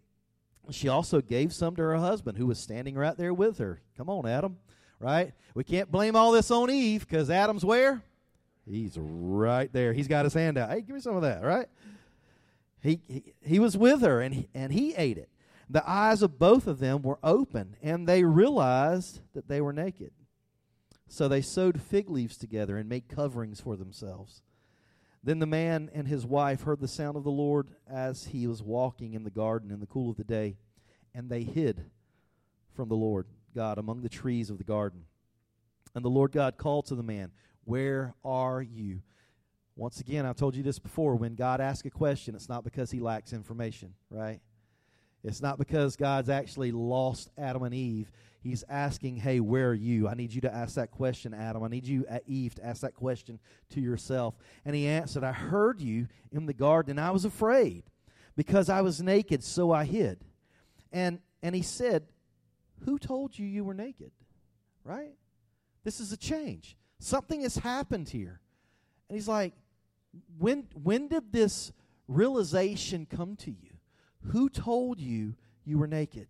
She 0.71 0.87
also 0.87 1.21
gave 1.21 1.53
some 1.53 1.75
to 1.75 1.83
her 1.83 1.97
husband, 1.97 2.39
who 2.39 2.47
was 2.47 2.57
standing 2.57 2.95
right 2.95 3.15
there 3.15 3.33
with 3.33 3.59
her. 3.59 3.83
Come 3.95 4.09
on, 4.09 4.25
Adam 4.25 4.57
right? 5.03 5.33
We 5.53 5.63
can't 5.63 5.91
blame 5.91 6.15
all 6.15 6.31
this 6.31 6.49
on 6.49 6.71
Eve 6.71 7.07
because 7.07 7.29
Adam's 7.29 7.65
where? 7.65 8.01
He's 8.65 8.97
right 8.97 9.71
there. 9.73 9.91
He's 9.91 10.07
got 10.07 10.23
his 10.23 10.33
hand 10.33 10.57
out. 10.57 10.69
Hey, 10.69 10.81
give 10.81 10.95
me 10.95 11.01
some 11.01 11.17
of 11.17 11.23
that, 11.23 11.43
right? 11.43 11.67
He, 12.81 13.01
he, 13.07 13.33
he 13.43 13.59
was 13.59 13.77
with 13.77 14.01
her 14.01 14.21
and 14.21 14.33
he, 14.33 14.49
and 14.53 14.71
he 14.71 14.95
ate 14.95 15.17
it. 15.17 15.29
The 15.69 15.87
eyes 15.89 16.21
of 16.21 16.39
both 16.39 16.67
of 16.67 16.79
them 16.79 17.01
were 17.01 17.19
open 17.21 17.75
and 17.81 18.07
they 18.07 18.23
realized 18.23 19.19
that 19.33 19.49
they 19.49 19.59
were 19.59 19.73
naked. 19.73 20.11
So 21.09 21.27
they 21.27 21.41
sewed 21.41 21.81
fig 21.81 22.09
leaves 22.09 22.37
together 22.37 22.77
and 22.77 22.87
made 22.87 23.09
coverings 23.09 23.59
for 23.59 23.75
themselves. 23.75 24.41
Then 25.21 25.39
the 25.39 25.45
man 25.45 25.89
and 25.93 26.07
his 26.07 26.25
wife 26.25 26.63
heard 26.63 26.79
the 26.79 26.87
sound 26.87 27.17
of 27.17 27.23
the 27.23 27.31
Lord 27.31 27.67
as 27.89 28.25
he 28.25 28.47
was 28.47 28.63
walking 28.63 29.13
in 29.13 29.23
the 29.23 29.29
garden 29.29 29.71
in 29.71 29.79
the 29.79 29.85
cool 29.85 30.09
of 30.09 30.17
the 30.17 30.23
day, 30.23 30.57
and 31.13 31.29
they 31.29 31.43
hid 31.43 31.85
from 32.75 32.89
the 32.89 32.95
Lord. 32.95 33.27
God 33.53 33.77
among 33.77 34.01
the 34.01 34.09
trees 34.09 34.49
of 34.49 34.57
the 34.57 34.63
garden. 34.63 35.05
And 35.95 36.03
the 36.03 36.09
Lord 36.09 36.31
God 36.31 36.57
called 36.57 36.87
to 36.87 36.95
the 36.95 37.03
man, 37.03 37.31
Where 37.63 38.15
are 38.23 38.61
you? 38.61 39.01
Once 39.75 39.99
again, 39.99 40.25
I've 40.25 40.35
told 40.35 40.55
you 40.55 40.63
this 40.63 40.79
before. 40.79 41.15
When 41.15 41.35
God 41.35 41.59
asks 41.59 41.85
a 41.85 41.89
question, 41.89 42.35
it's 42.35 42.49
not 42.49 42.63
because 42.63 42.91
he 42.91 42.99
lacks 42.99 43.33
information, 43.33 43.93
right? 44.11 44.39
It's 45.23 45.41
not 45.41 45.57
because 45.57 45.95
God's 45.95 46.29
actually 46.29 46.71
lost 46.71 47.29
Adam 47.37 47.63
and 47.63 47.73
Eve. 47.73 48.11
He's 48.41 48.63
asking, 48.67 49.17
Hey, 49.17 49.39
where 49.39 49.69
are 49.69 49.73
you? 49.73 50.07
I 50.07 50.15
need 50.15 50.33
you 50.33 50.41
to 50.41 50.53
ask 50.53 50.75
that 50.75 50.91
question, 50.91 51.33
Adam. 51.33 51.63
I 51.63 51.69
need 51.69 51.87
you, 51.87 52.05
uh, 52.09 52.19
Eve, 52.27 52.55
to 52.55 52.65
ask 52.65 52.81
that 52.81 52.93
question 52.93 53.39
to 53.69 53.79
yourself. 53.79 54.35
And 54.65 54.75
he 54.75 54.85
answered, 54.87 55.23
I 55.23 55.31
heard 55.31 55.81
you 55.81 56.07
in 56.31 56.45
the 56.45 56.53
garden, 56.53 56.91
and 56.91 56.99
I 56.99 57.11
was 57.11 57.25
afraid 57.25 57.83
because 58.35 58.69
I 58.69 58.81
was 58.81 59.01
naked, 59.01 59.43
so 59.43 59.71
I 59.71 59.85
hid. 59.85 60.19
And, 60.91 61.19
and 61.41 61.55
he 61.55 61.61
said, 61.61 62.03
who 62.85 62.99
told 62.99 63.37
you 63.37 63.45
you 63.45 63.63
were 63.63 63.73
naked? 63.73 64.11
Right? 64.83 65.13
This 65.83 65.99
is 65.99 66.11
a 66.11 66.17
change. 66.17 66.77
Something 66.99 67.41
has 67.41 67.55
happened 67.55 68.09
here. 68.09 68.39
And 69.09 69.17
he's 69.17 69.27
like, 69.27 69.53
when, 70.37 70.67
when 70.81 71.07
did 71.07 71.31
this 71.31 71.71
realization 72.07 73.05
come 73.05 73.35
to 73.37 73.51
you? 73.51 73.73
Who 74.27 74.49
told 74.49 74.99
you 74.99 75.35
you 75.65 75.77
were 75.77 75.87
naked? 75.87 76.27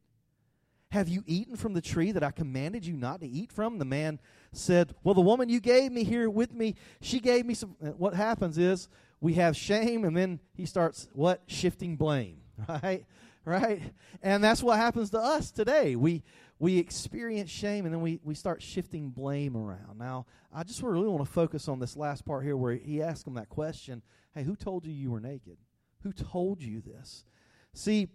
Have 0.93 1.09
you 1.09 1.23
eaten 1.25 1.55
from 1.55 1.73
the 1.73 1.81
tree 1.81 2.11
that 2.11 2.23
I 2.23 2.29
commanded 2.29 2.85
you 2.85 2.95
not 2.95 3.21
to 3.21 3.27
eat 3.27 3.51
from? 3.51 3.79
The 3.79 3.85
man 3.85 4.19
said, 4.51 4.93
Well, 5.03 5.15
the 5.15 5.21
woman 5.21 5.49
you 5.49 5.59
gave 5.59 5.91
me 5.91 6.03
here 6.03 6.29
with 6.29 6.53
me, 6.53 6.75
she 7.01 7.19
gave 7.19 7.47
me 7.47 7.55
some. 7.55 7.71
What 7.97 8.13
happens 8.13 8.59
is 8.59 8.89
we 9.19 9.33
have 9.33 9.57
shame, 9.57 10.05
and 10.05 10.15
then 10.15 10.39
he 10.53 10.67
starts 10.67 11.07
what? 11.13 11.41
Shifting 11.47 11.95
blame, 11.95 12.41
right? 12.69 13.05
Right? 13.45 13.81
And 14.21 14.41
that's 14.41 14.63
what 14.63 14.77
happens 14.77 15.09
to 15.09 15.19
us 15.19 15.51
today. 15.51 15.97
We 15.97 16.23
we 16.59 16.77
experience 16.77 17.49
shame 17.49 17.83
and 17.85 17.93
then 17.93 18.01
we, 18.01 18.21
we 18.23 18.35
start 18.35 18.61
shifting 18.61 19.09
blame 19.09 19.57
around. 19.57 19.99
Now, 19.99 20.27
I 20.53 20.63
just 20.63 20.81
really 20.81 21.09
want 21.09 21.25
to 21.25 21.29
focus 21.29 21.67
on 21.67 21.79
this 21.79 21.97
last 21.97 22.23
part 22.23 22.45
here 22.45 22.55
where 22.55 22.75
he 22.75 23.01
asked 23.01 23.27
him 23.27 23.33
that 23.33 23.49
question 23.49 24.01
Hey, 24.33 24.43
who 24.43 24.55
told 24.55 24.85
you 24.85 24.93
you 24.93 25.11
were 25.11 25.19
naked? 25.19 25.57
Who 26.03 26.13
told 26.13 26.61
you 26.61 26.79
this? 26.81 27.25
See, 27.73 28.07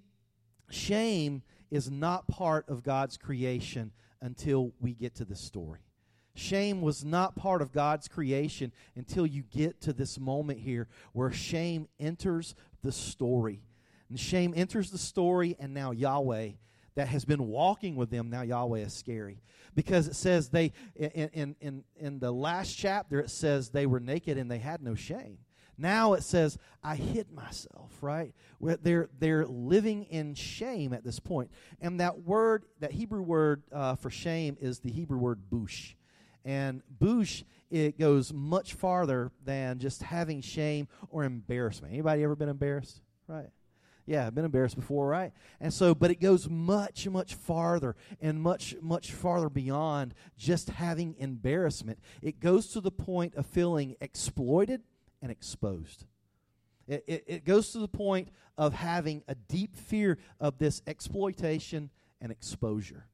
shame 0.70 1.42
is 1.70 1.90
not 1.90 2.26
part 2.26 2.66
of 2.70 2.82
God's 2.82 3.16
creation 3.16 3.92
until 4.22 4.72
we 4.80 4.94
get 4.94 5.14
to 5.16 5.24
this 5.24 5.40
story. 5.40 5.80
Shame 6.34 6.80
was 6.80 7.04
not 7.04 7.36
part 7.36 7.60
of 7.60 7.72
God's 7.72 8.08
creation 8.08 8.72
until 8.96 9.26
you 9.26 9.42
get 9.42 9.80
to 9.82 9.92
this 9.92 10.18
moment 10.18 10.60
here 10.60 10.88
where 11.12 11.32
shame 11.32 11.88
enters 11.98 12.54
the 12.82 12.92
story. 12.92 13.60
And 14.08 14.18
shame 14.18 14.52
enters 14.56 14.90
the 14.90 14.98
story, 14.98 15.56
and 15.58 15.74
now 15.74 15.90
Yahweh 15.90 16.50
that 16.98 17.06
has 17.06 17.24
been 17.24 17.46
walking 17.46 17.94
with 17.94 18.10
them, 18.10 18.28
now 18.28 18.42
Yahweh 18.42 18.80
is 18.80 18.92
scary. 18.92 19.40
Because 19.76 20.08
it 20.08 20.16
says 20.16 20.48
they, 20.48 20.72
in, 20.96 21.54
in, 21.60 21.84
in, 21.96 22.18
the 22.18 22.32
last 22.32 22.72
chapter, 22.72 23.20
it 23.20 23.30
says 23.30 23.68
they 23.68 23.86
were 23.86 24.00
naked 24.00 24.36
and 24.36 24.50
they 24.50 24.58
had 24.58 24.82
no 24.82 24.96
shame. 24.96 25.38
Now 25.76 26.14
it 26.14 26.24
says, 26.24 26.58
I 26.82 26.96
hid 26.96 27.30
myself, 27.30 27.92
right? 28.00 28.34
They're, 28.60 29.08
they're 29.16 29.46
living 29.46 30.06
in 30.06 30.34
shame 30.34 30.92
at 30.92 31.04
this 31.04 31.20
point. 31.20 31.52
And 31.80 32.00
that 32.00 32.22
word, 32.22 32.64
that 32.80 32.90
Hebrew 32.90 33.22
word 33.22 33.62
uh, 33.70 33.94
for 33.94 34.10
shame 34.10 34.56
is 34.60 34.80
the 34.80 34.90
Hebrew 34.90 35.18
word 35.18 35.48
bush. 35.48 35.94
And 36.44 36.82
bush, 36.98 37.44
it 37.70 37.96
goes 37.96 38.32
much 38.32 38.74
farther 38.74 39.30
than 39.44 39.78
just 39.78 40.02
having 40.02 40.40
shame 40.40 40.88
or 41.10 41.22
embarrassment. 41.22 41.92
Anybody 41.92 42.24
ever 42.24 42.34
been 42.34 42.48
embarrassed? 42.48 43.00
Right. 43.28 43.50
Yeah, 44.08 44.26
I've 44.26 44.34
been 44.34 44.46
embarrassed 44.46 44.76
before, 44.76 45.06
right? 45.06 45.32
And 45.60 45.72
so, 45.72 45.94
but 45.94 46.10
it 46.10 46.18
goes 46.18 46.48
much, 46.48 47.06
much 47.06 47.34
farther 47.34 47.94
and 48.22 48.40
much, 48.40 48.74
much 48.80 49.12
farther 49.12 49.50
beyond 49.50 50.14
just 50.38 50.70
having 50.70 51.14
embarrassment. 51.18 51.98
It 52.22 52.40
goes 52.40 52.68
to 52.68 52.80
the 52.80 52.90
point 52.90 53.34
of 53.34 53.44
feeling 53.44 53.96
exploited 54.00 54.80
and 55.20 55.30
exposed. 55.30 56.06
It, 56.86 57.04
it, 57.06 57.24
it 57.26 57.44
goes 57.44 57.70
to 57.72 57.80
the 57.80 57.86
point 57.86 58.30
of 58.56 58.72
having 58.72 59.24
a 59.28 59.34
deep 59.34 59.76
fear 59.76 60.16
of 60.40 60.56
this 60.56 60.80
exploitation 60.86 61.90
and 62.18 62.32
exposure. 62.32 63.08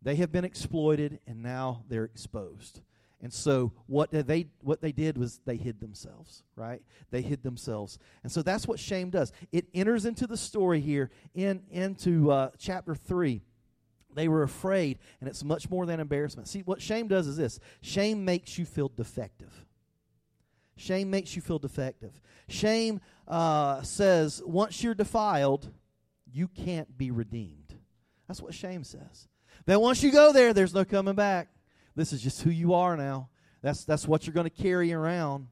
They 0.00 0.16
have 0.16 0.32
been 0.32 0.46
exploited 0.46 1.20
and 1.26 1.42
now 1.42 1.84
they're 1.90 2.04
exposed. 2.04 2.80
And 3.22 3.32
so 3.32 3.72
what 3.86 4.10
they 4.10 4.46
what 4.60 4.80
they 4.80 4.90
did 4.90 5.16
was 5.16 5.40
they 5.44 5.56
hid 5.56 5.80
themselves, 5.80 6.42
right? 6.56 6.82
They 7.12 7.22
hid 7.22 7.44
themselves. 7.44 7.98
And 8.24 8.32
so 8.32 8.42
that's 8.42 8.66
what 8.66 8.80
shame 8.80 9.10
does. 9.10 9.32
It 9.52 9.66
enters 9.72 10.04
into 10.04 10.26
the 10.26 10.36
story 10.36 10.80
here 10.80 11.10
in 11.32 11.62
into 11.70 12.32
uh, 12.32 12.50
chapter 12.58 12.96
3. 12.96 13.42
They 14.14 14.28
were 14.28 14.42
afraid, 14.42 14.98
and 15.20 15.28
it's 15.28 15.44
much 15.44 15.70
more 15.70 15.86
than 15.86 16.00
embarrassment. 16.00 16.48
See, 16.48 16.60
what 16.60 16.82
shame 16.82 17.06
does 17.06 17.28
is 17.28 17.36
this 17.36 17.60
shame 17.80 18.24
makes 18.24 18.58
you 18.58 18.66
feel 18.66 18.90
defective. 18.94 19.52
Shame 20.76 21.08
makes 21.08 21.36
you 21.36 21.42
feel 21.42 21.60
defective. 21.60 22.20
Shame 22.48 23.00
uh, 23.28 23.82
says 23.82 24.42
once 24.44 24.82
you're 24.82 24.94
defiled, 24.94 25.70
you 26.32 26.48
can't 26.48 26.98
be 26.98 27.12
redeemed. 27.12 27.74
That's 28.26 28.42
what 28.42 28.52
shame 28.52 28.82
says. 28.82 29.28
That 29.66 29.80
once 29.80 30.02
you 30.02 30.10
go 30.10 30.32
there, 30.32 30.52
there's 30.52 30.74
no 30.74 30.84
coming 30.84 31.14
back. 31.14 31.50
This 31.94 32.12
is 32.12 32.22
just 32.22 32.42
who 32.42 32.50
you 32.50 32.74
are 32.74 32.96
now. 32.96 33.28
That's, 33.62 33.84
that's 33.84 34.08
what 34.08 34.26
you're 34.26 34.34
going 34.34 34.48
to 34.48 34.62
carry 34.62 34.92
around. 34.92 35.48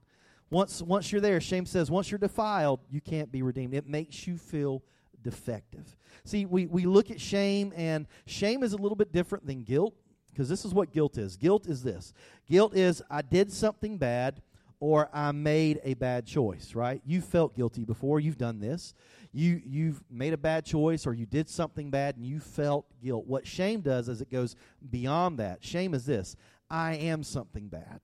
Once, 0.50 0.82
once 0.82 1.12
you're 1.12 1.20
there, 1.20 1.40
shame 1.40 1.64
says, 1.64 1.90
once 1.90 2.10
you're 2.10 2.18
defiled, 2.18 2.80
you 2.90 3.00
can't 3.00 3.30
be 3.30 3.42
redeemed. 3.42 3.74
It 3.74 3.86
makes 3.86 4.26
you 4.26 4.36
feel 4.36 4.82
defective. 5.22 5.96
See, 6.24 6.44
we, 6.44 6.66
we 6.66 6.86
look 6.86 7.10
at 7.10 7.20
shame, 7.20 7.72
and 7.76 8.06
shame 8.26 8.62
is 8.62 8.72
a 8.72 8.76
little 8.76 8.96
bit 8.96 9.12
different 9.12 9.46
than 9.46 9.62
guilt 9.62 9.94
because 10.32 10.48
this 10.48 10.64
is 10.64 10.74
what 10.74 10.92
guilt 10.92 11.18
is. 11.18 11.36
Guilt 11.36 11.66
is 11.66 11.82
this 11.82 12.12
guilt 12.48 12.76
is 12.76 13.02
I 13.10 13.22
did 13.22 13.52
something 13.52 13.98
bad 13.98 14.42
or 14.80 15.10
I 15.12 15.32
made 15.32 15.80
a 15.84 15.94
bad 15.94 16.26
choice, 16.26 16.74
right? 16.74 17.02
You 17.04 17.20
felt 17.20 17.54
guilty 17.54 17.84
before, 17.84 18.18
you've 18.18 18.38
done 18.38 18.60
this. 18.60 18.94
You 19.32 19.60
you've 19.64 20.02
made 20.10 20.32
a 20.32 20.38
bad 20.38 20.64
choice 20.64 21.06
or 21.06 21.14
you 21.14 21.26
did 21.26 21.48
something 21.48 21.90
bad 21.90 22.16
and 22.16 22.26
you 22.26 22.40
felt 22.40 22.86
guilt. 23.02 23.26
What 23.26 23.46
shame 23.46 23.80
does 23.80 24.08
is 24.08 24.20
it 24.20 24.30
goes 24.30 24.56
beyond 24.90 25.38
that. 25.38 25.64
Shame 25.64 25.94
is 25.94 26.04
this. 26.04 26.36
I 26.68 26.94
am 26.94 27.22
something 27.22 27.68
bad. 27.68 28.00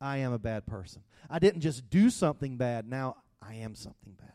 I 0.00 0.18
am 0.18 0.32
a 0.32 0.38
bad 0.38 0.66
person. 0.66 1.02
I 1.28 1.38
didn't 1.38 1.60
just 1.60 1.90
do 1.90 2.10
something 2.10 2.56
bad, 2.56 2.88
now 2.88 3.16
I 3.42 3.56
am 3.56 3.74
something 3.74 4.14
bad. 4.18 4.28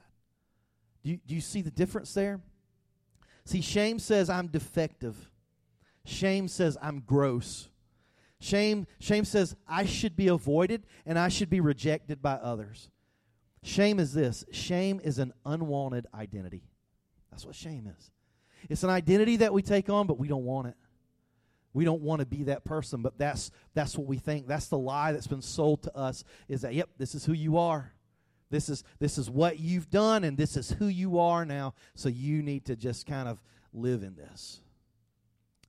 Do 1.03 1.11
you, 1.11 1.19
do 1.25 1.35
you 1.35 1.41
see 1.41 1.61
the 1.61 1.71
difference 1.71 2.13
there? 2.13 2.39
See, 3.45 3.61
shame 3.61 3.99
says 3.99 4.29
I'm 4.29 4.47
defective. 4.47 5.31
Shame 6.03 6.47
says 6.47 6.77
I'm 6.81 7.01
gross. 7.01 7.69
Shame, 8.39 8.85
shame 8.99 9.25
says 9.25 9.55
I 9.67 9.85
should 9.85 10.15
be 10.15 10.27
avoided 10.27 10.85
and 11.05 11.17
I 11.17 11.29
should 11.29 11.49
be 11.49 11.59
rejected 11.59 12.21
by 12.21 12.33
others. 12.33 12.89
Shame 13.65 14.00
is 14.00 14.13
this 14.13 14.45
shame 14.51 15.01
is 15.03 15.17
an 15.17 15.34
unwanted 15.43 16.05
identity. 16.13 16.62
That's 17.31 17.48
what 17.48 17.55
shame 17.55 17.91
is. 17.98 18.12
It's 18.69 18.84
an 18.84 18.91
identity 18.91 19.38
that 19.38 19.53
we 19.53 19.63
take 19.63 19.89
on, 19.89 20.05
but 20.05 20.19
we 20.19 20.27
don't 20.27 20.45
want 20.45 20.67
it. 20.67 20.75
We 21.74 21.84
don't 21.84 22.03
want 22.03 22.19
to 22.19 22.27
be 22.27 22.43
that 22.43 22.63
person, 22.63 23.01
but 23.01 23.17
that's 23.17 23.50
that's 23.74 23.98
what 23.98 24.05
we 24.05 24.17
think. 24.17 24.48
That's 24.48 24.67
the 24.67 24.77
lie 24.77 25.13
that's 25.13 25.25
been 25.25 25.41
sold 25.41 25.81
to 25.84 25.98
us 25.98 26.24
is 26.48 26.62
that 26.62 26.75
yep, 26.75 26.89
this 27.00 27.15
is 27.15 27.25
who 27.25 27.34
you 27.34 27.57
are. 27.57 27.91
This 28.51 28.69
is 28.69 28.84
this 29.00 29.17
is 29.17 29.31
what 29.31 29.60
you've 29.60 29.89
done 29.89 30.24
and 30.24 30.38
this 30.38 30.57
is 30.57 30.69
who 30.69 30.86
you 30.86 31.17
are 31.17 31.43
now, 31.43 31.74
so 31.95 32.07
you 32.07 32.43
need 32.43 32.65
to 32.65 32.75
just 32.75 33.07
kind 33.07 33.27
of 33.27 33.41
live 33.74 34.03
in 34.03 34.15
this. 34.15 34.62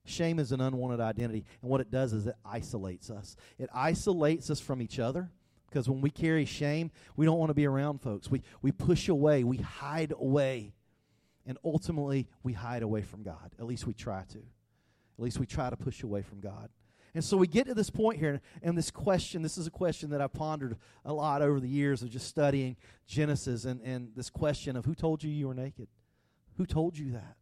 Shame 0.05 0.39
is 0.39 0.53
an 0.53 0.61
unwanted 0.61 1.01
identity, 1.01 1.47
and 1.63 1.71
what 1.71 1.81
it 1.81 1.91
does 1.91 2.13
is 2.13 2.27
it 2.27 2.37
isolates 2.45 3.09
us. 3.09 3.37
It 3.59 3.71
isolates 3.75 4.51
us 4.51 4.61
from 4.61 4.83
each 4.83 4.99
other 4.99 5.31
because 5.69 5.89
when 5.89 6.01
we 6.01 6.11
carry 6.11 6.45
shame, 6.45 6.91
we 7.17 7.27
don't 7.27 7.39
want 7.39 7.51
to 7.51 7.55
be 7.55 7.67
around 7.67 8.01
folks. 8.01 8.31
We 8.31 8.43
we 8.63 8.73
push 8.73 9.09
away, 9.09 9.45
we 9.45 9.59
hide 9.59 10.13
away. 10.17 10.73
And 11.49 11.59
ultimately, 11.65 12.27
we 12.43 12.55
hide 12.55 12.83
away 12.83 13.03
from 13.03 13.23
God. 13.23 13.55
At 13.59 13.67
least 13.67 13.87
we 13.87 13.95
try 13.95 14.25
to. 14.31 14.39
At 14.39 15.25
least 15.25 15.39
we 15.39 15.47
try 15.47 15.71
to 15.71 15.77
push 15.77 16.03
away 16.03 16.23
from 16.23 16.41
God. 16.41 16.71
And 17.15 17.25
so 17.25 17.39
we 17.39 17.47
get 17.47 17.67
to 17.67 17.75
this 17.75 17.89
point 17.89 18.19
here, 18.19 18.43
and 18.63 18.77
this 18.77 18.91
question 18.91 19.41
this 19.41 19.57
is 19.57 19.67
a 19.67 19.71
question 19.71 20.11
that 20.11 20.21
I've 20.21 20.35
pondered 20.35 20.77
a 21.03 21.15
lot 21.15 21.41
over 21.41 21.61
the 21.61 21.69
years 21.69 22.03
of 22.03 22.11
just 22.11 22.27
studying 22.27 22.77
Genesis, 23.07 23.65
and, 23.65 23.81
and 23.81 24.11
this 24.15 24.29
question 24.29 24.77
of 24.77 24.85
who 24.85 24.95
told 24.95 25.25
you 25.25 25.31
you 25.31 25.49
were 25.49 25.55
naked? 25.55 25.89
Who 26.59 26.67
told 26.67 26.99
you 26.99 27.13
that? 27.13 27.37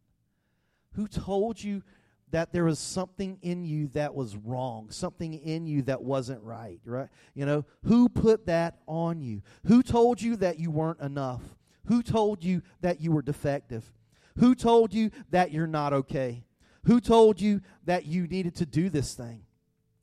Who 0.93 1.09
told 1.09 1.61
you 1.61 1.83
that 2.31 2.51
there 2.51 2.63
was 2.63 2.79
something 2.79 3.37
in 3.41 3.63
you 3.63 3.87
that 3.89 4.13
was 4.13 4.35
wrong, 4.35 4.89
something 4.89 5.33
in 5.33 5.65
you 5.67 5.83
that 5.83 6.01
wasn't 6.01 6.41
right, 6.43 6.79
right? 6.85 7.09
You 7.33 7.45
know, 7.45 7.65
who 7.83 8.09
put 8.09 8.47
that 8.47 8.79
on 8.87 9.21
you? 9.21 9.41
Who 9.67 9.83
told 9.83 10.21
you 10.21 10.35
that 10.37 10.59
you 10.59 10.71
weren't 10.71 11.01
enough? 11.01 11.41
Who 11.85 12.01
told 12.01 12.43
you 12.43 12.61
that 12.81 12.99
you 12.99 13.11
were 13.11 13.21
defective? 13.21 13.91
Who 14.37 14.55
told 14.55 14.93
you 14.93 15.11
that 15.29 15.51
you're 15.51 15.67
not 15.67 15.93
okay? 15.93 16.43
Who 16.85 16.99
told 16.99 17.39
you 17.39 17.61
that 17.85 18.05
you 18.05 18.27
needed 18.27 18.55
to 18.55 18.65
do 18.65 18.89
this 18.89 19.13
thing? 19.13 19.43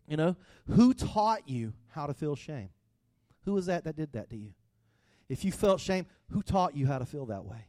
You 0.06 0.16
know, 0.16 0.36
who 0.68 0.94
taught 0.94 1.48
you 1.48 1.72
how 1.88 2.06
to 2.06 2.14
feel 2.14 2.36
shame? 2.36 2.70
Who 3.44 3.54
was 3.54 3.66
that 3.66 3.84
that 3.84 3.96
did 3.96 4.12
that 4.12 4.30
to 4.30 4.36
you? 4.36 4.52
If 5.28 5.44
you 5.44 5.52
felt 5.52 5.80
shame, 5.80 6.06
who 6.30 6.42
taught 6.42 6.76
you 6.76 6.86
how 6.86 6.98
to 6.98 7.06
feel 7.06 7.26
that 7.26 7.44
way? 7.44 7.66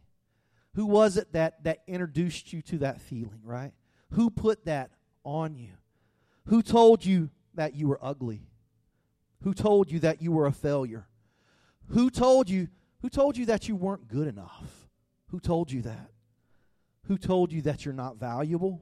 Who 0.76 0.86
was 0.86 1.18
it 1.18 1.34
that 1.34 1.64
that 1.64 1.84
introduced 1.88 2.52
you 2.54 2.62
to 2.64 2.80
that 2.80 3.02
feeling, 3.02 3.42
right? 3.44 3.74
Who 4.14 4.30
put 4.30 4.66
that 4.66 4.92
on 5.24 5.56
you? 5.56 5.74
Who 6.46 6.62
told 6.62 7.06
you 7.06 7.30
that 7.56 7.76
you 7.76 7.88
were 7.88 8.00
ugly? 8.02 8.48
Who 9.44 9.54
told 9.54 9.92
you 9.92 10.00
that 10.00 10.22
you 10.22 10.32
were 10.32 10.46
a 10.46 10.52
failure? 10.52 11.08
Who 11.90 12.10
told 12.10 12.50
you 12.50 12.70
who 13.02 13.10
told 13.10 13.36
you 13.36 13.48
that 13.48 13.68
you 13.68 13.76
weren't 13.76 14.08
good 14.08 14.28
enough? 14.28 14.88
Who 15.28 15.40
told 15.40 15.72
you 15.72 15.82
that? 15.82 16.12
Who 17.08 17.18
told 17.18 17.52
you 17.52 17.62
that 17.64 17.84
you're 17.84 17.94
not 17.94 18.18
valuable? 18.18 18.82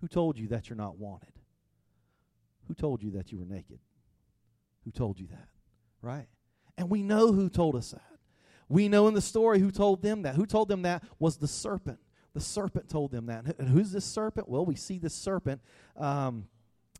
Who 0.00 0.06
told 0.06 0.38
you 0.38 0.46
that 0.48 0.68
you're 0.68 0.76
not 0.76 0.96
wanted? 0.96 1.32
Who 2.68 2.74
told 2.74 3.02
you 3.02 3.12
that 3.12 3.32
you 3.32 3.38
were 3.38 3.46
naked? 3.46 3.80
Who 4.84 4.92
told 4.92 5.18
you 5.18 5.26
that? 5.28 5.48
Right? 6.02 6.28
And 6.78 6.88
we 6.88 7.02
know 7.02 7.32
who 7.32 7.48
told 7.48 7.74
us 7.74 7.90
that. 7.90 8.02
We 8.68 8.88
know 8.88 9.08
in 9.08 9.14
the 9.14 9.20
story 9.20 9.58
who 9.58 9.72
told 9.72 10.02
them 10.02 10.22
that. 10.22 10.36
Who 10.36 10.46
told 10.46 10.68
them 10.68 10.82
that 10.82 11.02
was 11.18 11.38
the 11.38 11.48
serpent. 11.48 11.98
The 12.36 12.42
serpent 12.42 12.90
told 12.90 13.12
them 13.12 13.26
that. 13.26 13.46
And 13.58 13.66
who's 13.70 13.92
this 13.92 14.04
serpent? 14.04 14.46
Well, 14.46 14.66
we 14.66 14.74
see 14.74 14.98
this 14.98 15.14
serpent 15.14 15.62
um, 15.96 16.44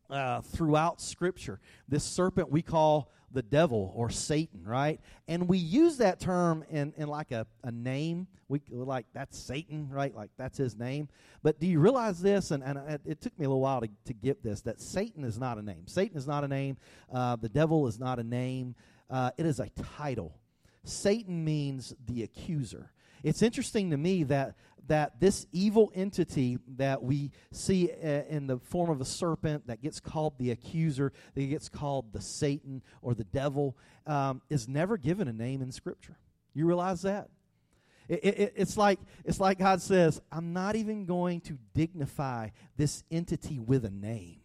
uh, 0.09 0.41
throughout 0.41 0.99
Scripture. 0.99 1.61
This 1.87 2.05
serpent 2.05 2.51
we 2.51 2.63
call 2.63 3.13
the 3.33 3.43
devil 3.43 3.93
or 3.95 4.09
Satan, 4.09 4.65
right? 4.65 4.99
And 5.29 5.47
we 5.47 5.59
use 5.59 5.99
that 5.99 6.21
term 6.21 6.65
in, 6.71 6.95
in 6.97 7.09
like 7.09 7.33
a, 7.33 7.47
a 7.63 7.71
name. 7.71 8.29
We 8.49 8.63
like 8.71 9.05
that's 9.13 9.37
Satan, 9.39 9.91
right? 9.91 10.17
Like 10.17 10.31
that's 10.39 10.57
his 10.57 10.75
name. 10.75 11.11
But 11.43 11.61
do 11.61 11.67
you 11.67 11.81
realize 11.81 12.23
this? 12.23 12.51
And, 12.51 12.65
and 12.65 12.99
it 13.05 13.21
took 13.21 13.39
me 13.39 13.45
a 13.45 13.49
little 13.51 13.61
while 13.61 13.83
to, 13.83 13.91
to 14.07 14.15
get 14.15 14.43
this 14.43 14.63
that 14.63 14.81
Satan 14.81 15.23
is 15.23 15.39
not 15.39 15.59
a 15.59 15.63
name. 15.63 15.87
Satan 15.87 16.17
is 16.17 16.27
not 16.27 16.45
a 16.45 16.49
name. 16.49 16.79
Uh, 17.13 17.37
the 17.37 17.51
devil 17.51 17.87
is 17.87 17.99
not 17.99 18.19
a 18.19 18.25
name. 18.25 18.75
Uh, 19.11 19.33
it 19.37 19.45
is 19.45 19.61
a 19.61 19.69
title. 19.99 20.41
Satan 20.85 21.45
means 21.45 21.95
the 22.07 22.23
accuser. 22.23 22.91
It's 23.23 23.43
interesting 23.43 23.91
to 23.91 23.97
me 23.97 24.25
that 24.25 24.55
that 24.89 25.19
this 25.21 25.47
evil 25.53 25.91
entity 25.95 26.59
that 26.77 27.03
we 27.03 27.31
see 27.51 27.91
uh, 27.91 28.23
in 28.29 28.47
the 28.47 28.59
form 28.59 28.91
of 28.91 29.01
a 29.01 29.05
serpent 29.05 29.67
that 29.67 29.83
gets 29.83 30.01
called 30.01 30.35
the 30.39 30.51
accuser, 30.51 31.13
that 31.35 31.47
gets 31.47 31.69
called 31.69 32.13
the 32.13 32.21
Satan 32.21 32.83
or 33.03 33.15
the 33.15 33.25
devil, 33.25 33.77
um, 34.07 34.43
is 34.49 34.69
never 34.69 34.97
given 34.97 35.29
a 35.29 35.33
name 35.33 35.61
in 35.61 35.73
Scripture. 35.73 36.17
You 36.55 36.67
realize 36.67 37.03
that? 37.03 37.29
It, 38.09 38.25
it, 38.25 38.53
it's 38.57 38.77
like 38.77 39.01
it's 39.25 39.41
like 39.41 39.59
God 39.59 39.83
says, 39.83 40.21
"I'm 40.31 40.53
not 40.53 40.77
even 40.77 41.07
going 41.07 41.41
to 41.43 41.59
dignify 41.75 42.51
this 42.77 43.03
entity 43.11 43.59
with 43.59 43.85
a 43.85 43.91
name, 43.91 44.43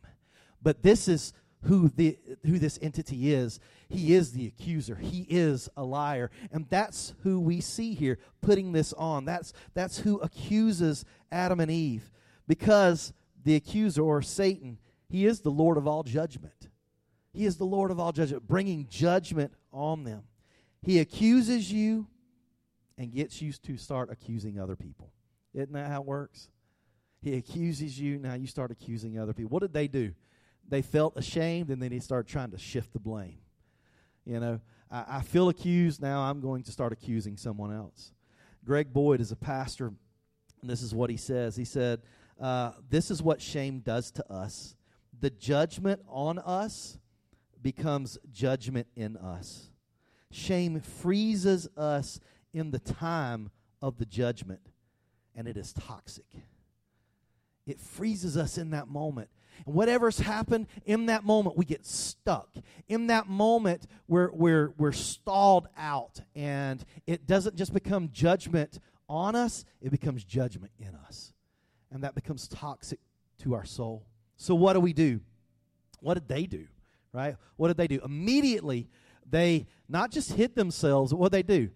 but 0.62 0.82
this 0.82 1.08
is 1.08 1.34
who 1.64 1.90
the 1.90 2.18
who 2.46 2.60
this 2.60 2.80
entity 2.82 3.34
is. 3.34 3.60
He 3.88 4.14
is 4.14 4.32
the 4.32 4.48
accuser. 4.48 4.96
He 4.96 5.26
is 5.30 5.70
a 5.78 5.84
liar. 5.84 6.32
And 6.52 6.68
that's 6.70 7.14
who 7.24 7.40
we 7.40 7.62
see 7.62 7.94
here 7.94 8.18
putting 8.42 8.72
this 8.72 8.94
on. 8.94 9.26
That's 9.26 9.54
that's 9.74 10.00
who 10.00 10.20
accuses 10.20 11.06
Adam 11.32 11.60
and 11.60 11.72
Eve 11.72 12.10
because 12.48 13.14
the 13.44 13.56
accuser 13.56 14.02
or 14.02 14.22
Satan, 14.22 14.78
he 15.08 15.26
is 15.26 15.42
the 15.42 15.52
Lord 15.52 15.78
of 15.78 15.88
all 15.88 16.04
judgment. 16.04 16.70
He 17.34 17.46
is 17.46 17.58
the 17.58 17.66
Lord 17.66 17.92
of 17.92 18.00
all 18.00 18.12
judgment, 18.12 18.48
bringing 18.48 18.88
judgment 18.90 19.54
on 19.72 20.04
them. 20.04 20.24
He 20.82 21.00
accuses 21.00 21.72
you 21.72 22.08
and 22.98 23.14
gets 23.14 23.42
you 23.42 23.54
to 23.54 23.78
start 23.78 24.10
accusing 24.12 24.60
other 24.60 24.76
people. 24.76 25.14
Isn't 25.54 25.74
that 25.74 25.90
how 25.90 26.02
it 26.02 26.08
works? 26.08 26.50
He 27.22 27.36
accuses 27.36 28.00
you, 28.00 28.18
now 28.18 28.34
you 28.34 28.48
start 28.48 28.72
accusing 28.72 29.20
other 29.20 29.34
people. 29.34 29.50
What 29.50 29.62
did 29.62 29.74
they 29.74 29.88
do? 29.88 30.14
They 30.72 30.82
felt 30.82 31.18
ashamed 31.18 31.70
and 31.70 31.84
then 31.84 31.92
he 31.92 32.00
started 32.00 32.32
trying 32.32 32.50
to 32.52 32.58
shift 32.58 32.94
the 32.94 33.00
blame. 33.00 33.38
You 34.26 34.40
know, 34.40 34.62
I, 34.90 35.18
I 35.18 35.22
feel 35.22 35.50
accused, 35.50 36.02
now 36.02 36.22
I'm 36.22 36.40
going 36.40 36.64
to 36.64 36.72
start 36.72 36.94
accusing 36.94 37.36
someone 37.36 37.74
else. 37.76 38.14
Greg 38.64 38.94
Boyd 38.94 39.20
is 39.20 39.32
a 39.32 39.36
pastor, 39.36 39.88
and 40.62 40.70
this 40.70 40.82
is 40.82 40.96
what 40.96 41.10
he 41.10 41.18
says. 41.18 41.58
He 41.58 41.66
said, 41.66 42.02
uh, 42.40 42.72
This 42.90 43.12
is 43.12 43.22
what 43.22 43.42
shame 43.42 43.80
does 43.80 44.12
to 44.12 44.32
us. 44.32 44.76
The 45.20 45.30
judgment 45.30 46.02
on 46.08 46.40
us 46.40 46.98
becomes 47.62 48.18
judgment 48.32 48.88
in 48.96 49.18
us. 49.18 49.72
Shame 50.32 50.80
freezes 50.80 51.68
us 51.76 52.22
in 52.54 52.72
the 52.72 52.80
time 52.80 53.52
of 53.82 53.98
the 53.98 54.06
judgment, 54.06 54.62
and 55.36 55.50
it 55.50 55.58
is 55.58 55.74
toxic. 55.74 56.26
It 57.68 57.82
freezes 57.82 58.38
us 58.38 58.58
in 58.58 58.70
that 58.70 58.88
moment. 58.88 59.30
And 59.66 59.76
whatever's 59.76 60.20
happened 60.20 60.68
in 60.86 61.08
that 61.08 61.24
moment, 61.24 61.58
we 61.58 61.66
get 61.66 61.86
stuck. 61.86 62.50
In 62.88 63.08
that 63.08 63.28
moment, 63.28 63.88
we're, 64.08 64.32
we're, 64.32 64.74
we're 64.78 64.92
stalled 64.92 65.68
out. 65.78 66.20
And 66.36 66.84
it 67.08 67.28
doesn't 67.28 67.56
just 67.56 67.74
become 67.74 68.10
judgment 68.12 68.80
on 69.08 69.36
us, 69.36 69.66
it 69.82 69.92
becomes 69.92 70.24
judgment 70.24 70.72
in 70.80 70.96
us. 71.06 71.34
And 71.92 72.04
that 72.04 72.16
becomes 72.16 72.48
toxic 72.48 73.00
to 73.40 73.54
our 73.54 73.66
soul. 73.66 74.06
So, 74.38 74.56
what 74.56 74.74
do 74.74 74.80
we 74.80 74.94
do? 74.94 75.20
What 76.00 76.14
did 76.14 76.28
they 76.28 76.46
do? 76.46 76.68
Right? 77.12 77.36
What 77.58 77.68
did 77.68 77.78
they 77.78 77.88
do? 77.88 78.00
Immediately, 78.04 78.88
they 79.30 79.68
not 79.90 80.12
just 80.12 80.34
hit 80.34 80.56
themselves, 80.56 81.14
what 81.14 81.32
they 81.32 81.44
do? 81.44 81.70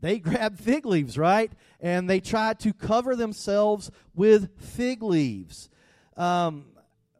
They 0.00 0.18
grabbed 0.20 0.60
fig 0.60 0.86
leaves, 0.86 1.18
right? 1.18 1.50
And 1.80 2.08
they 2.08 2.20
tried 2.20 2.60
to 2.60 2.72
cover 2.72 3.16
themselves 3.16 3.90
with 4.14 4.50
fig 4.60 5.02
leaves. 5.02 5.68
Um, 6.16 6.66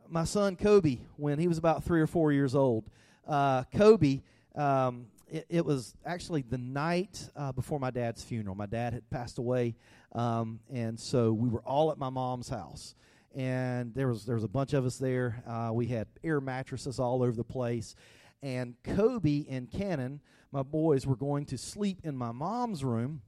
my 0.09 0.25
son 0.25 0.57
Kobe, 0.57 0.99
when 1.17 1.39
he 1.39 1.49
was 1.49 1.59
about 1.59 1.85
three 1.85 2.01
or 2.01 2.07
four 2.07 2.33
years 2.33 2.55
old, 2.55 2.85
uh, 3.27 3.65
Kobe, 3.75 4.23
um, 4.55 5.07
it, 5.29 5.47
it, 5.49 5.65
was 5.65 5.95
actually 6.05 6.43
the 6.43 6.59
night 6.59 7.29
uh, 7.35 7.53
before 7.53 7.81
my 7.81 7.91
dad's 7.91 8.23
funeral. 8.23 8.55
My 8.55 8.67
dad 8.67 8.93
had 8.93 9.09
passed 9.11 9.39
away, 9.39 9.75
um, 10.13 10.61
and 10.73 10.99
so 10.99 11.33
we 11.33 11.49
were 11.49 11.63
all 11.63 11.91
at 11.91 11.99
my 11.99 12.11
mom's 12.11 12.49
house. 12.49 12.95
And 13.35 13.95
there 13.95 14.09
was 14.09 14.25
there 14.25 14.37
was 14.37 14.45
a 14.45 14.49
bunch 14.49 14.73
of 14.73 14.87
us 14.87 14.97
there. 14.97 15.43
Uh, 15.47 15.71
we 15.73 15.87
had 15.87 16.07
air 16.25 16.41
mattresses 16.41 16.99
all 16.99 17.23
over 17.23 17.33
the 17.33 17.45
place, 17.45 17.95
and 18.43 18.75
Kobe 18.83 19.45
and 19.51 19.71
Cannon, 19.71 20.21
my 20.53 20.63
boys, 20.63 21.07
were 21.07 21.17
going 21.17 21.45
to 21.47 21.59
sleep 21.59 22.01
in 22.05 22.17
my 22.17 22.33
mom's 22.33 22.85
room 22.85 23.21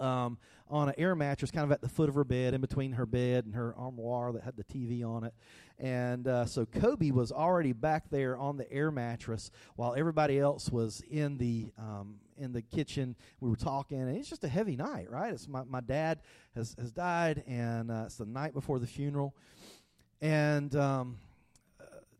um, 0.00 0.38
on 0.68 0.88
an 0.88 0.94
air 0.98 1.14
mattress, 1.14 1.50
kind 1.50 1.64
of 1.64 1.72
at 1.72 1.80
the 1.80 1.88
foot 1.88 2.08
of 2.08 2.14
her 2.14 2.24
bed, 2.24 2.54
in 2.54 2.60
between 2.60 2.92
her 2.92 3.06
bed 3.06 3.44
and 3.44 3.54
her 3.54 3.74
armoire 3.76 4.32
that 4.32 4.42
had 4.42 4.56
the 4.56 4.64
TV 4.64 5.04
on 5.04 5.24
it. 5.24 5.34
And 5.78 6.26
uh, 6.26 6.44
so 6.46 6.66
Kobe 6.66 7.10
was 7.10 7.30
already 7.30 7.72
back 7.72 8.10
there 8.10 8.36
on 8.36 8.56
the 8.56 8.70
air 8.72 8.90
mattress 8.90 9.50
while 9.76 9.94
everybody 9.94 10.38
else 10.38 10.70
was 10.70 11.02
in 11.08 11.38
the 11.38 11.72
um, 11.78 12.16
in 12.36 12.52
the 12.52 12.62
kitchen. 12.62 13.16
We 13.40 13.48
were 13.48 13.56
talking, 13.56 14.00
and 14.00 14.16
it's 14.16 14.28
just 14.28 14.44
a 14.44 14.48
heavy 14.48 14.76
night, 14.76 15.10
right? 15.10 15.32
It's 15.32 15.48
my 15.48 15.62
my 15.64 15.80
dad 15.80 16.20
has 16.54 16.74
has 16.78 16.90
died, 16.90 17.44
and 17.46 17.90
uh, 17.90 18.04
it's 18.06 18.16
the 18.16 18.26
night 18.26 18.54
before 18.54 18.78
the 18.78 18.86
funeral, 18.86 19.34
and. 20.20 20.74
Um, 20.74 21.18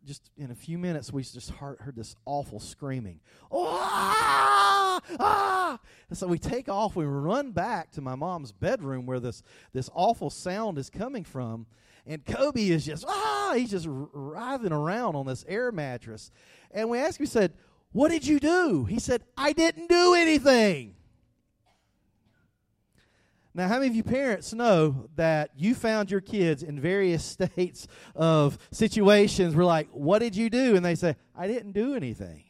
just 0.09 0.31
in 0.39 0.51
a 0.51 0.55
few 0.55 0.79
minutes, 0.79 1.13
we 1.13 1.23
just 1.23 1.51
heard, 1.51 1.79
heard 1.81 1.95
this 1.95 2.17
awful 2.25 2.59
screaming. 2.59 3.21
Ah, 3.53 5.01
ah! 5.21 5.79
And 6.09 6.17
so 6.17 6.27
we 6.27 6.39
take 6.39 6.71
off. 6.71 6.97
We 6.97 7.05
run 7.05 7.53
back 7.53 7.91
to 7.93 8.01
my 8.01 8.15
mom's 8.15 8.51
bedroom 8.51 9.05
where 9.05 9.21
this, 9.21 9.43
this 9.75 9.91
awful 9.95 10.31
sound 10.31 10.79
is 10.79 10.89
coming 10.89 11.25
from. 11.25 11.67
And 12.07 12.25
Kobe 12.25 12.71
is 12.71 12.87
just, 12.87 13.05
ah, 13.07 13.53
he's 13.55 13.71
just 13.71 13.87
writhing 13.89 14.73
around 14.73 15.15
on 15.15 15.27
this 15.27 15.45
air 15.47 15.71
mattress. 15.71 16.31
And 16.71 16.89
we 16.89 16.99
asked 16.99 17.21
him, 17.21 17.25
we 17.25 17.29
said, 17.29 17.53
What 17.93 18.11
did 18.11 18.27
you 18.27 18.41
do? 18.41 18.87
He 18.87 18.99
said, 18.99 19.23
I 19.37 19.53
didn't 19.53 19.89
do 19.89 20.15
anything. 20.15 20.95
Now, 23.55 23.67
how 23.67 23.75
many 23.75 23.89
of 23.89 23.95
you 23.95 24.03
parents 24.03 24.53
know 24.53 25.09
that 25.17 25.51
you 25.57 25.75
found 25.75 26.11
your 26.11 26.21
kids 26.21 26.63
in 26.63 26.81
various 26.81 27.25
states 27.39 27.89
of 28.15 28.59
situations 28.71 29.55
where, 29.55 29.65
like, 29.65 29.89
what 29.91 30.21
did 30.21 30.37
you 30.37 30.51
do? 30.51 30.77
And 30.77 30.85
they 30.85 30.95
say, 30.95 31.17
I 31.37 31.47
didn't 31.47 31.73
do 31.73 31.95
anything. 31.95 32.45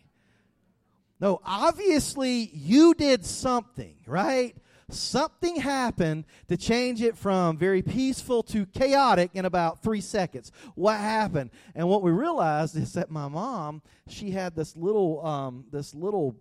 No, 1.20 1.40
obviously 1.44 2.50
you 2.52 2.94
did 2.94 3.24
something, 3.24 3.96
right? 4.06 4.56
Something 4.90 5.56
happened 5.56 6.24
to 6.48 6.56
change 6.56 7.02
it 7.02 7.16
from 7.16 7.58
very 7.58 7.82
peaceful 7.82 8.42
to 8.44 8.64
chaotic 8.66 9.32
in 9.34 9.44
about 9.44 9.82
three 9.82 10.00
seconds. 10.00 10.50
What 10.76 10.96
happened? 10.96 11.50
And 11.74 11.88
what 11.88 12.02
we 12.02 12.10
realized 12.10 12.76
is 12.76 12.92
that 12.94 13.10
my 13.10 13.28
mom, 13.28 13.82
she 14.06 14.30
had 14.30 14.54
this 14.54 14.76
little, 14.76 15.24
um, 15.26 15.64
this 15.70 15.94
little 15.94 16.36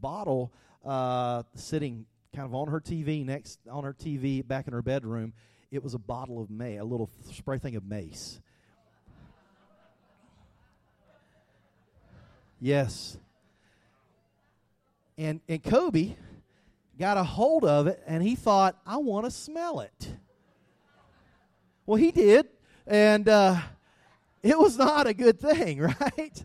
bottle 0.00 0.54
uh, 0.84 1.42
sitting 1.54 2.06
kind 2.34 2.46
of 2.46 2.54
on 2.54 2.68
her 2.68 2.80
TV, 2.80 3.24
next 3.24 3.58
on 3.70 3.84
her 3.84 3.92
TV 3.92 4.46
back 4.46 4.66
in 4.66 4.72
her 4.72 4.82
bedroom, 4.82 5.34
it 5.70 5.82
was 5.82 5.94
a 5.94 5.98
bottle 5.98 6.40
of 6.40 6.50
mace, 6.50 6.80
a 6.80 6.84
little 6.84 7.10
spray 7.30 7.58
thing 7.58 7.76
of 7.76 7.84
mace. 7.84 8.40
Yes. 12.60 13.18
And 15.18 15.40
and 15.48 15.62
Kobe 15.62 16.14
got 16.98 17.16
a 17.16 17.24
hold 17.24 17.64
of 17.64 17.86
it 17.86 18.02
and 18.06 18.22
he 18.22 18.34
thought, 18.34 18.76
I 18.86 18.96
want 18.96 19.26
to 19.26 19.30
smell 19.30 19.80
it. 19.80 20.14
Well, 21.84 21.96
he 21.96 22.12
did, 22.12 22.46
and 22.86 23.28
uh, 23.28 23.60
it 24.42 24.58
was 24.58 24.78
not 24.78 25.06
a 25.06 25.12
good 25.12 25.40
thing, 25.40 25.80
right? 26.00 26.44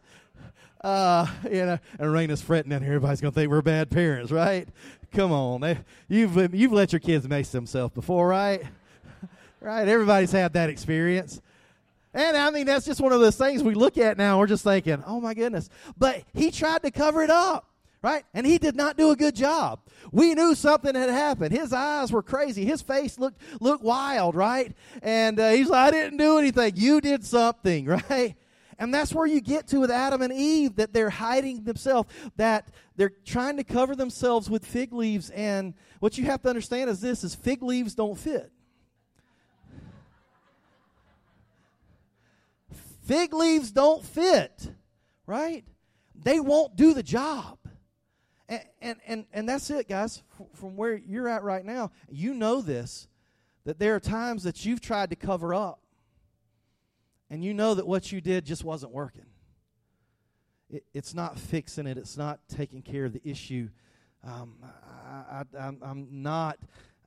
Uh, 0.82 1.28
you 1.46 1.66
know, 1.66 1.80
and 2.00 2.08
Raina's 2.10 2.42
fretting 2.42 2.70
down 2.70 2.82
here. 2.82 2.94
Everybody's 2.94 3.22
gonna 3.22 3.32
think 3.32 3.50
we're 3.50 3.62
bad 3.62 3.90
parents, 3.90 4.32
right? 4.32 4.68
Come 5.14 5.32
on, 5.32 5.62
they, 5.62 5.78
you've 6.08 6.54
you've 6.54 6.74
let 6.74 6.94
your 6.94 7.00
kids 7.00 7.28
mace 7.28 7.50
themselves 7.50 7.94
before, 7.94 8.28
right? 8.28 8.64
right? 9.62 9.88
Everybody's 9.88 10.32
had 10.32 10.54
that 10.54 10.70
experience. 10.70 11.42
And 12.14 12.36
I 12.36 12.50
mean, 12.50 12.66
that's 12.66 12.86
just 12.86 13.00
one 13.00 13.12
of 13.12 13.20
those 13.20 13.38
things 13.38 13.62
we 13.62 13.74
look 13.74 13.98
at 13.98 14.18
now. 14.18 14.40
We're 14.40 14.48
just 14.48 14.64
thinking, 14.64 15.04
oh 15.06 15.22
my 15.22 15.34
goodness. 15.34 15.70
But 15.98 16.24
he 16.34 16.52
tried 16.52 16.82
to 16.84 16.92
cover 16.92 17.22
it 17.22 17.30
up, 17.30 17.70
right? 18.02 18.24
And 18.34 18.46
he 18.46 18.58
did 18.58 18.76
not 18.76 18.98
do 18.98 19.12
a 19.12 19.16
good 19.16 19.36
job. 19.36 19.80
We 20.12 20.34
knew 20.34 20.56
something 20.56 20.96
had 20.96 21.10
happened. 21.10 21.52
His 21.52 21.74
eyes 21.74 22.12
were 22.12 22.24
crazy. 22.24 22.66
His 22.66 22.82
face 22.82 23.20
looked 23.20 23.40
looked 23.60 23.84
wild, 23.84 24.36
right? 24.36 24.76
And 25.04 25.40
uh, 25.40 25.52
he's 25.52 25.70
like, 25.70 25.90
I 25.90 25.92
didn't 25.92 26.18
do 26.18 26.38
anything. 26.40 26.74
You 26.76 27.02
did 27.02 27.24
something, 27.24 27.86
right? 28.10 28.36
And 28.80 28.94
that's 28.94 29.14
where 29.14 29.26
you 29.26 29.42
get 29.42 29.68
to 29.70 29.80
with 29.80 29.90
Adam 29.90 30.22
and 30.22 30.32
Eve 30.32 30.76
that 30.76 30.94
they're 30.94 31.10
hiding 31.10 31.64
themselves, 31.64 32.10
that 32.36 32.68
they're 32.96 33.14
trying 33.26 33.58
to 33.58 33.64
cover 33.64 33.96
themselves 33.96 34.50
with 34.50 34.66
fig 34.66 34.94
leaves. 34.94 35.32
And 35.32 35.74
what 36.00 36.18
you 36.18 36.26
have 36.26 36.44
to 36.44 36.50
understand 36.50 36.90
is 36.90 37.02
this 37.02 37.24
is 37.24 37.34
fig 37.34 37.64
leaves 37.64 37.96
don't 37.96 38.18
fit. 38.18 38.52
Fig 43.06 43.34
leaves 43.34 43.72
don't 43.72 44.04
fit, 44.04 44.70
right? 45.26 45.64
They 46.14 46.40
won't 46.40 46.76
do 46.76 46.94
the 46.94 47.04
job. 47.04 47.58
And, 48.50 48.62
and, 48.82 48.98
and, 49.08 49.26
and 49.34 49.50
that's 49.50 49.70
it, 49.70 49.88
guys. 49.88 50.22
From 50.54 50.76
where 50.76 50.96
you're 50.96 51.28
at 51.28 51.44
right 51.44 51.66
now, 51.66 51.92
you 52.10 52.34
know 52.34 52.62
this 52.62 53.08
that 53.64 53.80
there 53.80 53.96
are 53.96 54.00
times 54.00 54.44
that 54.44 54.66
you've 54.66 54.80
tried 54.80 55.10
to 55.10 55.16
cover 55.18 55.54
up 55.54 55.82
and 57.30 57.44
you 57.44 57.54
know 57.54 57.74
that 57.74 57.88
what 57.88 58.12
you 58.12 58.22
did 58.22 58.46
just 58.46 58.64
wasn't 58.64 58.92
working. 58.92 59.26
It, 60.70 60.84
it's 60.94 61.14
not 61.14 61.40
fixing 61.40 61.88
it. 61.88 61.98
It's 61.98 62.18
not 62.18 62.40
taking 62.50 62.82
care 62.82 63.06
of 63.06 63.14
the 63.14 63.22
issue. 63.24 63.70
Um, 64.24 64.56
I, 64.64 65.44
am 65.60 66.08
not. 66.12 66.58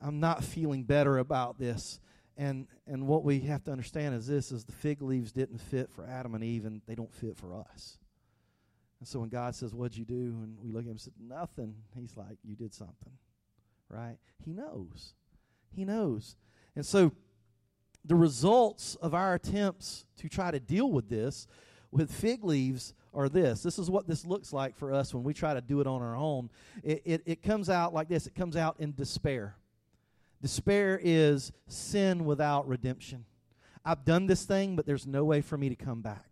I'm 0.01 0.19
not 0.19 0.43
feeling 0.43 0.83
better 0.83 1.17
about 1.17 1.59
this. 1.59 1.99
And 2.37 2.67
and 2.87 3.07
what 3.07 3.23
we 3.23 3.41
have 3.41 3.63
to 3.65 3.71
understand 3.71 4.15
is 4.15 4.27
this: 4.27 4.51
is 4.51 4.63
the 4.63 4.71
fig 4.71 5.01
leaves 5.01 5.31
didn't 5.31 5.59
fit 5.59 5.91
for 5.91 6.05
Adam 6.05 6.33
and 6.33 6.43
Eve, 6.43 6.65
and 6.65 6.81
they 6.87 6.95
don't 6.95 7.13
fit 7.13 7.37
for 7.37 7.53
us. 7.53 7.97
And 8.99 9.07
so 9.07 9.19
when 9.19 9.29
God 9.29 9.55
says, 9.55 9.73
"What'd 9.75 9.97
you 9.97 10.05
do?" 10.05 10.39
and 10.41 10.57
we 10.61 10.71
look 10.71 10.83
at 10.83 10.87
him 10.87 10.91
and 10.91 11.01
say, 11.01 11.11
"Nothing," 11.19 11.75
He's 11.95 12.15
like, 12.17 12.37
"You 12.43 12.55
did 12.55 12.73
something." 12.73 13.13
Right? 13.89 14.17
He 14.43 14.53
knows. 14.53 15.13
He 15.75 15.85
knows. 15.85 16.37
And 16.75 16.85
so 16.85 17.11
the 18.05 18.15
results 18.15 18.95
of 18.95 19.13
our 19.13 19.33
attempts 19.33 20.05
to 20.17 20.29
try 20.29 20.51
to 20.51 20.59
deal 20.59 20.91
with 20.91 21.09
this 21.09 21.47
with 21.91 22.11
fig 22.11 22.43
leaves 22.43 22.93
are 23.13 23.29
this. 23.29 23.61
This 23.61 23.77
is 23.77 23.89
what 23.89 24.07
this 24.07 24.25
looks 24.25 24.53
like 24.53 24.75
for 24.75 24.93
us 24.93 25.13
when 25.13 25.23
we 25.23 25.33
try 25.33 25.53
to 25.53 25.61
do 25.61 25.81
it 25.81 25.87
on 25.87 26.01
our 26.01 26.15
own. 26.15 26.49
It, 26.83 27.01
it, 27.05 27.23
it 27.25 27.43
comes 27.43 27.69
out 27.69 27.93
like 27.93 28.07
this 28.07 28.27
it 28.27 28.35
comes 28.35 28.55
out 28.55 28.77
in 28.79 28.93
despair. 28.93 29.55
Despair 30.41 30.99
is 31.01 31.51
sin 31.67 32.25
without 32.25 32.67
redemption. 32.67 33.25
I've 33.85 34.05
done 34.05 34.27
this 34.27 34.45
thing, 34.45 34.75
but 34.75 34.85
there's 34.85 35.05
no 35.05 35.23
way 35.25 35.41
for 35.41 35.57
me 35.57 35.69
to 35.69 35.75
come 35.75 36.01
back. 36.01 36.25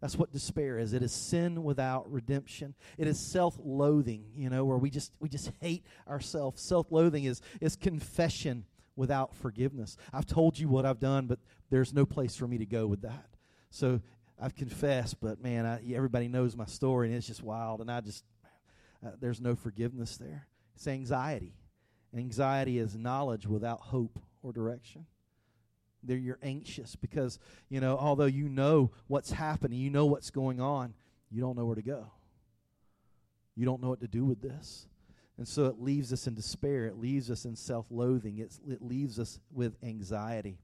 That's 0.00 0.16
what 0.16 0.32
despair 0.32 0.78
is. 0.78 0.92
It 0.92 1.02
is 1.02 1.12
sin 1.12 1.62
without 1.64 2.10
redemption. 2.10 2.74
It 2.98 3.06
is 3.06 3.18
self-loathing, 3.18 4.24
you 4.34 4.50
know, 4.50 4.64
where 4.64 4.76
we 4.76 4.90
just 4.90 5.12
we 5.18 5.28
just 5.28 5.50
hate 5.60 5.84
ourselves. 6.08 6.60
Self-loathing 6.62 7.24
is 7.24 7.40
is 7.60 7.76
confession 7.76 8.64
without 8.96 9.34
forgiveness. 9.34 9.96
I've 10.12 10.26
told 10.26 10.58
you 10.58 10.68
what 10.68 10.86
I've 10.86 11.00
done, 11.00 11.26
but 11.26 11.38
there's 11.70 11.92
no 11.92 12.06
place 12.06 12.36
for 12.36 12.46
me 12.46 12.58
to 12.58 12.66
go 12.66 12.86
with 12.86 13.02
that. 13.02 13.28
So 13.70 14.00
I've 14.40 14.54
confessed, 14.54 15.20
but 15.20 15.42
man, 15.42 15.66
I, 15.66 15.80
everybody 15.92 16.28
knows 16.28 16.56
my 16.56 16.66
story, 16.66 17.08
and 17.08 17.16
it's 17.16 17.26
just 17.26 17.42
wild. 17.42 17.80
And 17.80 17.90
I 17.90 18.00
just, 18.00 18.24
uh, 19.04 19.10
there's 19.20 19.40
no 19.40 19.54
forgiveness 19.54 20.16
there. 20.16 20.46
It's 20.74 20.86
anxiety. 20.86 21.54
Anxiety 22.16 22.78
is 22.78 22.96
knowledge 22.96 23.46
without 23.46 23.80
hope 23.80 24.18
or 24.42 24.52
direction. 24.52 25.06
There, 26.02 26.16
you're 26.16 26.38
anxious 26.42 26.96
because 26.96 27.38
you 27.68 27.80
know, 27.80 27.96
although 27.96 28.26
you 28.26 28.48
know 28.48 28.92
what's 29.06 29.32
happening, 29.32 29.78
you 29.78 29.90
know 29.90 30.06
what's 30.06 30.30
going 30.30 30.60
on, 30.60 30.94
you 31.30 31.40
don't 31.40 31.56
know 31.56 31.64
where 31.64 31.76
to 31.76 31.82
go. 31.82 32.12
You 33.56 33.64
don't 33.64 33.80
know 33.80 33.88
what 33.88 34.00
to 34.00 34.08
do 34.08 34.24
with 34.24 34.42
this. 34.42 34.86
And 35.36 35.48
so 35.48 35.66
it 35.66 35.80
leaves 35.80 36.12
us 36.12 36.26
in 36.26 36.34
despair. 36.34 36.86
It 36.86 36.96
leaves 36.96 37.30
us 37.30 37.44
in 37.44 37.56
self 37.56 37.86
loathing. 37.90 38.38
It 38.38 38.80
leaves 38.80 39.18
us 39.18 39.40
with 39.52 39.76
anxiety. 39.82 40.58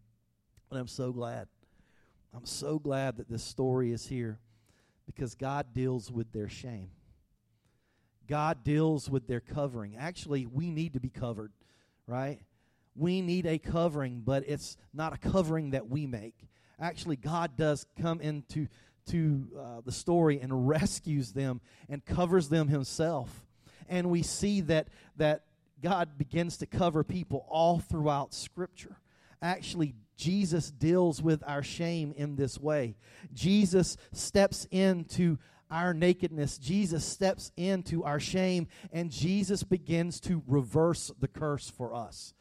And 0.71 0.79
I'm 0.79 0.87
so 0.87 1.13
glad. 1.13 1.49
I'm 2.33 2.47
so 2.47 2.79
glad 2.79 3.17
that 3.17 3.29
this 3.29 3.43
story 3.43 3.91
is 3.91 4.07
here 4.07 4.39
because 5.07 5.35
God 5.35 5.75
deals 5.75 6.13
with 6.13 6.33
their 6.33 6.49
shame. 6.49 6.91
God 8.29 8.63
deals 8.63 9.11
with 9.11 9.27
their 9.27 9.41
covering. 9.41 9.97
Actually, 9.97 10.47
we 10.47 10.71
need 10.71 10.93
to 10.93 11.01
be 11.01 11.11
covered, 11.11 11.53
right? 12.07 12.39
We 12.95 13.21
need 13.21 13.47
a 13.47 13.59
covering, 13.59 14.23
but 14.25 14.45
it's 14.47 14.77
not 14.95 15.13
a 15.13 15.19
covering 15.19 15.71
that 15.71 15.89
we 15.89 16.07
make. 16.07 16.47
Actually, 16.79 17.17
God 17.17 17.57
does 17.57 17.87
come 18.01 18.21
into 18.21 18.69
to 19.07 19.49
uh, 19.59 19.81
the 19.85 19.91
story 19.91 20.39
and 20.41 20.69
rescues 20.69 21.33
them 21.33 21.61
and 21.89 22.05
covers 22.05 22.49
them 22.49 22.69
himself 22.69 23.45
and 23.91 24.09
we 24.09 24.23
see 24.23 24.63
that 24.63 24.89
that 25.17 25.43
God 25.83 26.17
begins 26.17 26.57
to 26.59 26.67
cover 26.67 27.05
people 27.05 27.45
all 27.49 27.79
throughout 27.79 28.33
Scripture. 28.33 28.97
Actually, 29.43 29.95
Jesus 30.17 30.71
deals 30.71 31.23
with 31.23 31.43
our 31.47 31.63
shame 31.63 32.13
in 32.17 32.37
this 32.37 32.59
way. 32.59 32.97
Jesus 33.33 33.97
steps 34.13 34.67
into 34.71 35.39
our 35.71 35.95
nakedness, 35.95 36.59
Jesus 36.59 37.05
steps 37.05 37.53
into 37.57 38.05
our 38.05 38.19
shame 38.21 38.67
and 38.93 39.11
Jesus 39.11 39.63
begins 39.63 40.21
to 40.21 40.43
reverse 40.47 41.13
the 41.21 41.29
curse 41.29 41.71
for 41.71 41.95
us. 41.95 42.35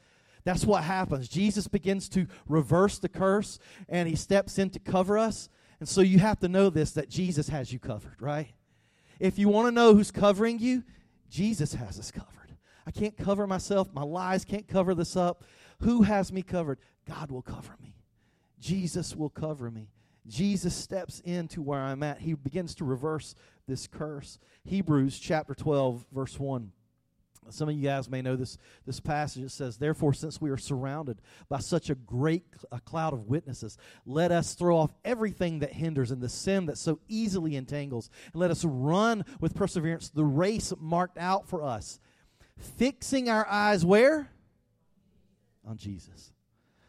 That's 0.44 0.66
what 0.66 0.84
happens. 0.84 1.30
Jesus 1.30 1.68
begins 1.68 2.10
to 2.10 2.28
reverse 2.48 2.98
the 2.98 3.10
curse 3.10 3.60
and 3.88 4.10
he 4.10 4.16
steps 4.16 4.58
in 4.58 4.72
to 4.72 4.80
cover 4.80 5.18
us. 5.18 5.48
And 5.80 5.88
so 5.88 6.02
you 6.02 6.20
have 6.20 6.40
to 6.40 6.50
know 6.50 6.70
this 6.70 6.92
that 6.94 7.10
Jesus 7.10 7.50
has 7.50 7.72
you 7.72 7.80
covered, 7.80 8.20
right? 8.20 8.48
If 9.20 9.38
you 9.38 9.48
want 9.48 9.68
to 9.68 9.72
know 9.72 9.94
who's 9.94 10.12
covering 10.12 10.60
you, 10.60 10.84
Jesus 11.30 11.74
has 11.74 12.00
us 12.00 12.12
covered. 12.12 12.58
I 12.86 12.92
can't 12.92 13.18
cover 13.18 13.46
myself. 13.46 13.94
My 13.94 14.04
lies 14.04 14.44
can't 14.44 14.68
cover 14.68 14.96
this 14.96 15.16
up. 15.16 15.44
Who 15.82 16.02
has 16.02 16.34
me 16.34 16.42
covered? 16.42 16.80
God 17.08 17.32
will 17.32 17.42
cover 17.42 17.76
me. 17.82 17.96
Jesus 18.60 19.16
will 19.16 19.30
cover 19.30 19.70
me. 19.70 19.90
Jesus 20.28 20.76
steps 20.76 21.22
into 21.22 21.62
where 21.62 21.80
I'm 21.80 22.04
at. 22.04 22.20
He 22.20 22.34
begins 22.34 22.76
to 22.76 22.86
reverse 22.86 23.36
this 23.68 23.88
curse. 23.88 24.38
Hebrews 24.64 25.20
chapter 25.20 25.56
12, 25.56 26.06
verse 26.12 26.40
1. 26.40 26.72
Some 27.54 27.70
of 27.70 27.76
you 27.76 27.84
guys 27.84 28.10
may 28.10 28.22
know 28.22 28.36
this, 28.36 28.58
this 28.86 29.00
passage. 29.00 29.44
It 29.44 29.52
says, 29.52 29.78
Therefore, 29.78 30.14
since 30.14 30.40
we 30.40 30.50
are 30.50 30.58
surrounded 30.58 31.22
by 31.48 31.60
such 31.60 31.90
a 31.90 31.96
great 31.96 32.44
a 32.72 32.80
cloud 32.80 33.14
of 33.14 33.28
witnesses, 33.28 33.78
let 34.06 34.32
us 34.32 34.54
throw 34.54 34.78
off 34.78 34.94
everything 35.04 35.60
that 35.60 35.74
hinders 35.74 36.12
and 36.12 36.22
the 36.22 36.30
sin 36.30 36.68
that 36.68 36.78
so 36.78 37.00
easily 37.08 37.56
entangles, 37.56 38.10
and 38.34 38.40
let 38.40 38.52
us 38.52 38.64
run 38.66 39.26
with 39.40 39.56
perseverance 39.56 40.10
the 40.10 40.26
race 40.26 40.74
marked 40.80 41.18
out 41.18 41.48
for 41.48 41.64
us, 41.64 42.00
fixing 42.58 43.30
our 43.30 43.48
eyes 43.48 43.86
where? 43.86 44.30
On 45.66 45.78
Jesus. 45.78 46.32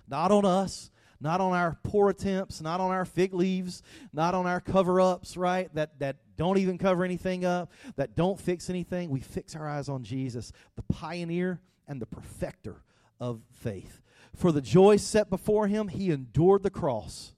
Not 0.08 0.32
on 0.32 0.44
us, 0.44 0.90
not 1.20 1.40
on 1.40 1.52
our 1.52 1.76
poor 1.82 2.10
attempts, 2.10 2.60
not 2.60 2.80
on 2.80 2.90
our 2.90 3.04
fig 3.04 3.34
leaves, 3.34 3.82
not 4.12 4.34
on 4.34 4.46
our 4.46 4.60
cover 4.60 5.00
ups, 5.00 5.36
right? 5.36 5.72
That, 5.74 5.98
that 5.98 6.16
don't 6.36 6.58
even 6.58 6.78
cover 6.78 7.04
anything 7.04 7.44
up, 7.44 7.70
that 7.96 8.16
don't 8.16 8.40
fix 8.40 8.70
anything. 8.70 9.10
We 9.10 9.20
fix 9.20 9.54
our 9.54 9.68
eyes 9.68 9.88
on 9.88 10.02
Jesus, 10.02 10.52
the 10.76 10.82
pioneer 10.82 11.60
and 11.86 12.00
the 12.00 12.06
perfecter 12.06 12.82
of 13.20 13.42
faith. 13.52 14.00
For 14.34 14.52
the 14.52 14.62
joy 14.62 14.96
set 14.96 15.28
before 15.28 15.66
him, 15.66 15.88
he 15.88 16.10
endured 16.10 16.62
the 16.62 16.70
cross, 16.70 17.34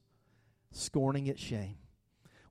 scorning 0.71 1.27
its 1.27 1.41
shame. 1.41 1.77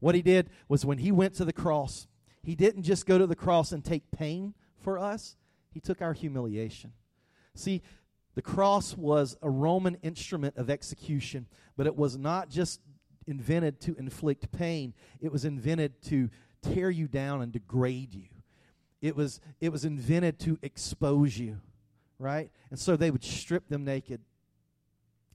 What 0.00 0.14
he 0.14 0.22
did 0.22 0.50
was 0.68 0.84
when 0.84 0.98
he 0.98 1.12
went 1.12 1.34
to 1.34 1.44
the 1.44 1.52
cross, 1.52 2.08
he 2.42 2.56
didn't 2.56 2.82
just 2.82 3.06
go 3.06 3.18
to 3.18 3.26
the 3.26 3.36
cross 3.36 3.72
and 3.72 3.84
take 3.84 4.10
pain 4.10 4.54
for 4.82 4.98
us, 4.98 5.36
he 5.70 5.80
took 5.80 6.02
our 6.02 6.12
humiliation. 6.12 6.92
See, 7.54 7.82
the 8.34 8.42
cross 8.42 8.96
was 8.96 9.36
a 9.42 9.50
Roman 9.50 9.96
instrument 10.02 10.56
of 10.56 10.70
execution, 10.70 11.46
but 11.76 11.86
it 11.86 11.96
was 11.96 12.16
not 12.16 12.48
just 12.48 12.80
invented 13.26 13.80
to 13.82 13.94
inflict 13.96 14.50
pain, 14.52 14.94
it 15.20 15.30
was 15.30 15.44
invented 15.44 16.00
to 16.02 16.30
tear 16.62 16.90
you 16.90 17.08
down 17.08 17.42
and 17.42 17.52
degrade 17.52 18.14
you. 18.14 18.28
It 19.00 19.16
was, 19.16 19.40
it 19.60 19.70
was 19.70 19.84
invented 19.84 20.38
to 20.40 20.58
expose 20.62 21.36
you, 21.36 21.60
right? 22.18 22.50
And 22.70 22.78
so 22.78 22.96
they 22.96 23.10
would 23.10 23.24
strip 23.24 23.68
them 23.68 23.84
naked. 23.84 24.20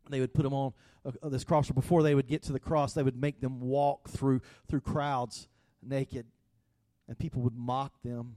They 0.09 0.21
would 0.21 0.33
put 0.33 0.43
them 0.43 0.53
on 0.53 0.73
uh, 1.05 1.29
this 1.29 1.43
cross. 1.43 1.69
or 1.69 1.73
Before 1.73 2.01
they 2.01 2.15
would 2.15 2.27
get 2.27 2.43
to 2.43 2.53
the 2.53 2.59
cross, 2.59 2.93
they 2.93 3.03
would 3.03 3.19
make 3.19 3.41
them 3.41 3.59
walk 3.59 4.07
through, 4.07 4.41
through 4.69 4.81
crowds 4.81 5.49
naked. 5.83 6.25
And 7.09 7.19
people 7.19 7.41
would 7.41 7.55
mock 7.55 7.93
them 8.03 8.35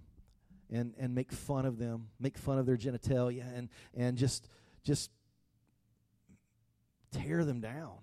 and, 0.72 0.94
and 0.98 1.14
make 1.14 1.32
fun 1.32 1.66
of 1.66 1.78
them, 1.78 2.08
make 2.18 2.38
fun 2.38 2.58
of 2.58 2.66
their 2.66 2.76
genitalia, 2.76 3.44
and, 3.56 3.68
and 3.94 4.16
just, 4.16 4.48
just 4.84 5.10
tear 7.12 7.44
them 7.44 7.60
down. 7.60 7.98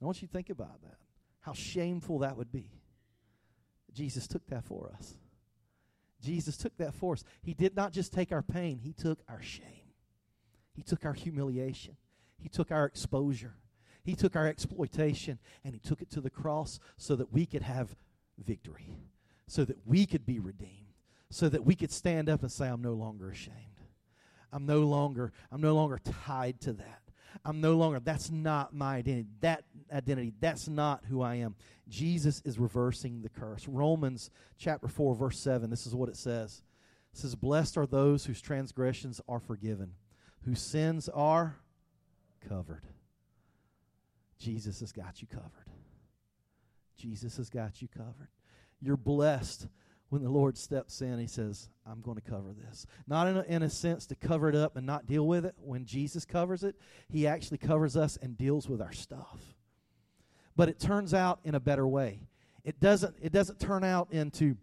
I 0.00 0.04
want 0.04 0.20
you 0.22 0.28
to 0.28 0.32
think 0.32 0.50
about 0.50 0.82
that. 0.82 0.96
How 1.40 1.52
shameful 1.52 2.20
that 2.20 2.36
would 2.36 2.52
be. 2.52 2.70
Jesus 3.92 4.26
took 4.26 4.46
that 4.48 4.64
for 4.64 4.92
us. 4.96 5.14
Jesus 6.22 6.56
took 6.56 6.76
that 6.78 6.94
for 6.94 7.14
us. 7.14 7.24
He 7.42 7.54
did 7.54 7.74
not 7.74 7.92
just 7.92 8.12
take 8.12 8.32
our 8.32 8.42
pain, 8.42 8.78
He 8.78 8.92
took 8.92 9.20
our 9.28 9.42
shame. 9.42 9.66
He 10.74 10.82
took 10.82 11.04
our 11.04 11.12
humiliation. 11.12 11.96
He 12.38 12.48
took 12.48 12.70
our 12.70 12.86
exposure. 12.86 13.54
He 14.02 14.14
took 14.14 14.34
our 14.34 14.46
exploitation 14.46 15.38
and 15.64 15.74
He 15.74 15.80
took 15.80 16.00
it 16.00 16.10
to 16.10 16.20
the 16.20 16.30
cross 16.30 16.78
so 16.96 17.16
that 17.16 17.32
we 17.32 17.46
could 17.46 17.62
have 17.62 17.94
victory, 18.38 18.96
so 19.46 19.64
that 19.64 19.86
we 19.86 20.06
could 20.06 20.24
be 20.24 20.38
redeemed 20.38 20.89
so 21.30 21.48
that 21.48 21.64
we 21.64 21.74
could 21.74 21.92
stand 21.92 22.28
up 22.28 22.42
and 22.42 22.50
say, 22.50 22.66
I'm 22.66 22.82
no 22.82 22.92
longer 22.92 23.30
ashamed. 23.30 23.56
I'm 24.52 24.66
no 24.66 24.80
longer, 24.80 25.32
I'm 25.52 25.60
no 25.60 25.74
longer 25.74 26.00
tied 26.26 26.60
to 26.62 26.72
that. 26.74 27.02
I'm 27.44 27.60
no 27.60 27.76
longer, 27.76 28.00
that's 28.00 28.30
not 28.30 28.74
my 28.74 28.96
identity. 28.96 29.28
That 29.40 29.64
identity, 29.92 30.32
that's 30.40 30.68
not 30.68 31.04
who 31.08 31.22
I 31.22 31.36
am. 31.36 31.54
Jesus 31.88 32.42
is 32.44 32.58
reversing 32.58 33.22
the 33.22 33.28
curse. 33.28 33.68
Romans 33.68 34.30
chapter 34.58 34.88
4, 34.88 35.14
verse 35.14 35.38
7, 35.38 35.70
this 35.70 35.86
is 35.86 35.94
what 35.94 36.08
it 36.08 36.16
says. 36.16 36.62
It 37.12 37.18
says, 37.18 37.36
Blessed 37.36 37.78
are 37.78 37.86
those 37.86 38.24
whose 38.24 38.40
transgressions 38.40 39.20
are 39.28 39.40
forgiven, 39.40 39.92
whose 40.44 40.60
sins 40.60 41.08
are 41.08 41.56
covered. 42.48 42.84
Jesus 44.38 44.80
has 44.80 44.90
got 44.90 45.20
you 45.20 45.28
covered. 45.28 45.70
Jesus 46.96 47.36
has 47.36 47.48
got 47.48 47.80
you 47.80 47.88
covered. 47.88 48.28
You're 48.80 48.96
blessed 48.96 49.68
when 50.10 50.22
the 50.22 50.28
Lord 50.28 50.58
steps 50.58 51.00
in, 51.00 51.18
he 51.18 51.28
says, 51.28 51.70
I'm 51.86 52.00
going 52.00 52.16
to 52.16 52.30
cover 52.30 52.52
this. 52.52 52.84
Not 53.06 53.28
in 53.28 53.36
a, 53.36 53.42
in 53.42 53.62
a 53.62 53.70
sense 53.70 54.06
to 54.06 54.16
cover 54.16 54.48
it 54.48 54.56
up 54.56 54.76
and 54.76 54.84
not 54.84 55.06
deal 55.06 55.26
with 55.26 55.46
it. 55.46 55.54
When 55.58 55.84
Jesus 55.84 56.24
covers 56.24 56.64
it, 56.64 56.74
he 57.08 57.26
actually 57.28 57.58
covers 57.58 57.96
us 57.96 58.18
and 58.20 58.36
deals 58.36 58.68
with 58.68 58.82
our 58.82 58.92
stuff. 58.92 59.38
But 60.56 60.68
it 60.68 60.80
turns 60.80 61.14
out 61.14 61.38
in 61.44 61.54
a 61.54 61.60
better 61.60 61.86
way. 61.86 62.22
It 62.64 62.80
doesn't, 62.80 63.16
it 63.22 63.32
doesn't 63.32 63.60
turn 63.60 63.84
out 63.84 64.08
into 64.12 64.56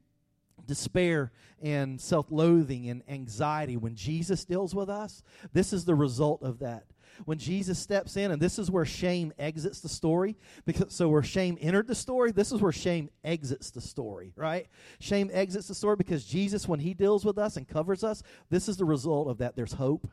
despair 0.65 1.31
and 1.61 1.99
self 1.99 2.27
loathing 2.29 2.89
and 2.89 3.01
anxiety. 3.07 3.77
When 3.77 3.95
Jesus 3.95 4.43
deals 4.43 4.75
with 4.75 4.89
us, 4.89 5.23
this 5.53 5.71
is 5.71 5.85
the 5.85 5.95
result 5.95 6.43
of 6.43 6.59
that 6.59 6.85
when 7.25 7.37
Jesus 7.37 7.79
steps 7.79 8.17
in, 8.17 8.31
and 8.31 8.41
this 8.41 8.59
is 8.59 8.71
where 8.71 8.85
shame 8.85 9.33
exits 9.37 9.79
the 9.79 9.89
story. 9.89 10.35
Because 10.65 10.93
so 10.93 11.09
where 11.09 11.23
shame 11.23 11.57
entered 11.61 11.87
the 11.87 11.95
story, 11.95 12.31
this 12.31 12.51
is 12.51 12.61
where 12.61 12.71
shame 12.71 13.09
exits 13.23 13.71
the 13.71 13.81
story, 13.81 14.33
right? 14.35 14.67
Shame 14.99 15.29
exits 15.33 15.67
the 15.67 15.75
story 15.75 15.95
because 15.95 16.25
Jesus, 16.25 16.67
when 16.67 16.79
he 16.79 16.93
deals 16.93 17.25
with 17.25 17.37
us 17.37 17.57
and 17.57 17.67
covers 17.67 18.03
us, 18.03 18.23
this 18.49 18.69
is 18.69 18.77
the 18.77 18.85
result 18.85 19.27
of 19.27 19.39
that. 19.39 19.55
There's 19.55 19.73
hope. 19.73 20.07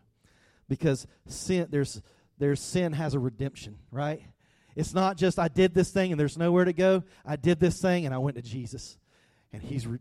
Because 0.68 1.06
sin 1.26 1.68
there's 1.70 2.00
there's 2.38 2.60
sin 2.60 2.92
has 2.94 3.14
a 3.14 3.18
redemption, 3.18 3.76
right? 3.90 4.22
It's 4.76 4.94
not 4.94 5.16
just 5.16 5.38
I 5.38 5.48
did 5.48 5.74
this 5.74 5.90
thing 5.90 6.10
and 6.10 6.18
there's 6.18 6.36
nowhere 6.36 6.64
to 6.64 6.72
go. 6.72 7.04
I 7.24 7.36
did 7.36 7.60
this 7.60 7.80
thing 7.80 8.06
and 8.06 8.14
I 8.14 8.18
went 8.18 8.36
to 8.36 8.42
Jesus. 8.42 8.98
And 9.52 9.62
he's 9.62 9.86
re- 9.86 9.98